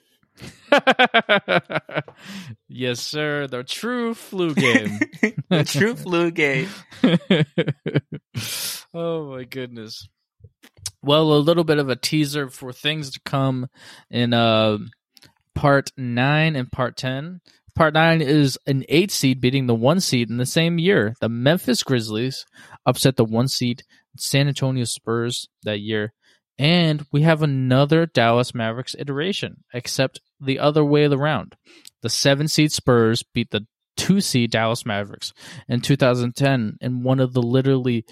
yes, 2.69 3.01
sir. 3.01 3.47
The 3.47 3.65
true 3.67 4.15
flu 4.15 4.55
game. 4.55 4.99
the 5.49 5.65
true 5.65 5.95
flu 5.95 6.31
game. 6.31 6.69
oh 8.95 9.31
my 9.31 9.45
goodness. 9.45 10.09
Well, 11.03 11.33
a 11.33 11.39
little 11.39 11.65
bit 11.65 11.79
of 11.79 11.89
a 11.89 11.97
teaser 11.97 12.49
for 12.49 12.73
things 12.73 13.11
to 13.11 13.21
come 13.25 13.67
in 14.11 14.33
uh, 14.33 14.79
part 15.55 15.91
nine 15.97 16.57
and 16.57 16.71
part 16.71 16.97
ten. 16.97 17.41
Part 17.75 17.95
nine 17.95 18.21
is 18.21 18.59
an 18.67 18.85
eight 18.89 19.11
seed 19.11 19.41
beating 19.41 19.67
the 19.67 19.75
one 19.75 20.01
seed 20.01 20.31
in 20.31 20.37
the 20.37 20.47
same 20.47 20.79
year. 20.79 21.15
The 21.21 21.29
Memphis 21.29 21.83
Grizzlies 21.83 22.45
upset 22.85 23.17
the 23.17 23.25
one 23.25 23.49
seed 23.49 23.83
San 24.17 24.47
Antonio 24.47 24.85
Spurs 24.85 25.49
that 25.63 25.81
year. 25.81 26.13
And 26.59 27.05
we 27.11 27.23
have 27.23 27.43
another 27.43 28.07
Dallas 28.07 28.55
Mavericks 28.55 28.95
iteration, 28.99 29.65
except 29.73 30.21
the 30.41 30.59
other 30.59 30.85
way 30.85 31.05
around. 31.07 31.57
The 32.03 32.11
seven 32.11 32.49
seed 32.49 32.73
Spurs 32.73 33.23
beat 33.23 33.51
the 33.51 33.67
two 33.97 34.21
seed 34.21 34.51
Dallas 34.51 34.85
Mavericks 34.87 35.33
in 35.69 35.81
2010 35.81 36.79
in 36.81 37.03
one 37.03 37.21
of 37.21 37.33
the 37.33 37.43
literally 37.43 38.05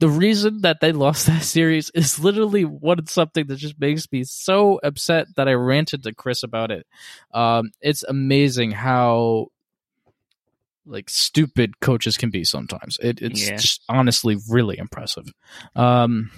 the 0.00 0.08
reason 0.08 0.62
that 0.62 0.80
they 0.80 0.90
lost 0.90 1.26
that 1.28 1.42
series 1.44 1.90
is 1.94 2.18
literally 2.18 2.64
one 2.64 3.06
something 3.06 3.46
that 3.46 3.56
just 3.56 3.78
makes 3.80 4.10
me 4.10 4.24
so 4.24 4.80
upset 4.82 5.28
that 5.36 5.48
I 5.48 5.52
ranted 5.52 6.02
to 6.02 6.12
Chris 6.14 6.42
about 6.42 6.70
it. 6.72 6.86
Um, 7.32 7.70
it's 7.80 8.02
amazing 8.02 8.72
how 8.72 9.46
like 10.84 11.08
stupid 11.08 11.78
coaches 11.80 12.16
can 12.16 12.30
be 12.30 12.42
sometimes. 12.44 12.98
It, 13.00 13.22
it's 13.22 13.48
Yeah. 13.48 13.56
just 13.56 13.82
honestly 13.88 14.36
really 14.50 14.76
impressive. 14.78 15.26
Um, 15.76 16.30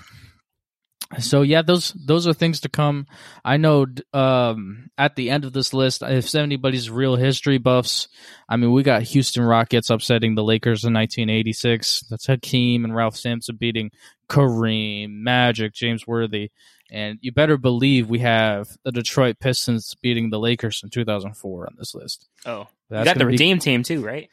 so 1.19 1.43
yeah, 1.43 1.63
those 1.63 1.93
those 1.93 2.27
are 2.27 2.33
things 2.33 2.61
to 2.61 2.69
come. 2.69 3.07
I 3.45 3.57
know 3.57 3.87
um, 4.13 4.91
at 4.97 5.17
the 5.17 5.31
end 5.31 5.45
of 5.45 5.53
this 5.53 5.73
list, 5.73 6.03
if 6.03 6.35
anybody's 6.35 6.91
real 6.91 7.17
history 7.17 7.59
buffs, 7.59 8.09
I 8.49 8.57
mean, 8.57 8.73
we 8.73 8.83
got 8.83 9.03
Houston 9.03 9.45
Rockets 9.45 9.91
upsetting 9.91 10.35
the 10.35 10.45
Lakers 10.45 10.85
in 10.85 10.93
1986. 10.95 12.05
That's 12.11 12.27
Hakeem 12.27 12.85
and 12.85 12.95
Ralph 12.95 13.17
Sampson 13.17 13.57
beating 13.57 13.91
Kareem, 14.29 15.11
Magic, 15.11 15.75
James 15.75 16.07
Worthy, 16.07 16.51
and 16.91 17.19
you 17.21 17.33
better 17.33 17.57
believe 17.57 18.09
we 18.09 18.21
have 18.21 18.69
the 18.85 18.93
Detroit 18.93 19.39
Pistons 19.41 19.95
beating 20.01 20.31
the 20.31 20.39
Lakers 20.39 20.81
in 20.83 20.91
2004 20.91 21.67
on 21.67 21.75
this 21.79 21.95
list. 21.95 22.29
Oh, 22.47 22.69
you 22.91 22.97
got 22.97 23.05
the 23.05 23.15
gonna 23.15 23.19
be- 23.27 23.33
redeem 23.33 23.59
team 23.59 23.83
too, 23.83 24.05
right? 24.05 24.29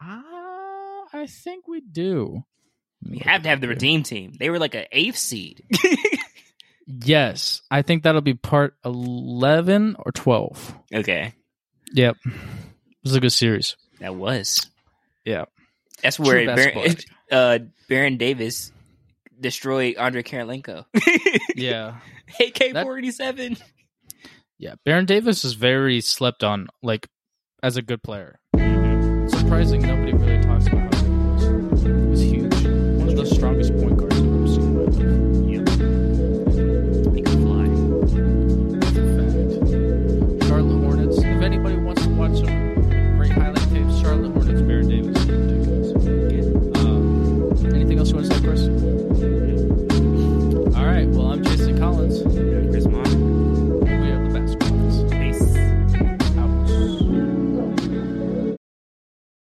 Ah, 0.00 1.04
I 1.12 1.26
think 1.26 1.66
we 1.68 1.80
do. 1.80 2.44
You 3.08 3.20
have 3.24 3.42
to 3.42 3.48
have 3.48 3.60
the 3.60 3.68
redeem 3.68 4.02
team. 4.02 4.32
They 4.38 4.50
were 4.50 4.58
like 4.58 4.74
an 4.74 4.86
eighth 4.92 5.16
seed. 5.18 5.62
Yes, 6.86 7.62
I 7.70 7.80
think 7.80 8.02
that'll 8.02 8.20
be 8.20 8.34
part 8.34 8.74
11 8.84 9.96
or 9.98 10.12
12. 10.12 10.74
okay, 10.94 11.32
Yep. 11.94 12.16
This 12.24 12.34
is 13.12 13.14
a 13.16 13.20
good 13.20 13.32
series. 13.32 13.76
that 14.00 14.14
was. 14.14 14.66
Yeah. 15.24 15.46
That's 16.02 16.18
where 16.18 16.44
True 16.44 16.54
Baron, 16.54 16.96
uh, 17.32 17.58
Baron 17.88 18.16
Davis 18.18 18.70
destroyed 19.40 19.96
Andre 19.96 20.22
Kirilenko. 20.22 20.84
Yeah. 21.56 21.96
AK 22.38 22.72
forty 22.82 23.10
seven. 23.12 23.56
Yeah. 24.58 24.74
Baron 24.84 25.06
Davis 25.06 25.44
is 25.44 25.54
very 25.54 26.00
slept 26.02 26.44
on, 26.44 26.66
like, 26.82 27.08
as 27.62 27.76
a 27.78 27.82
good 27.82 28.02
player. 28.02 28.40
Surprising 29.28 29.80
nobody 29.82 30.12
really 30.12 30.42
talks 30.42 30.66
about 30.66 30.92
him. 30.92 30.93
thank 34.96 35.08
you. 35.08 35.33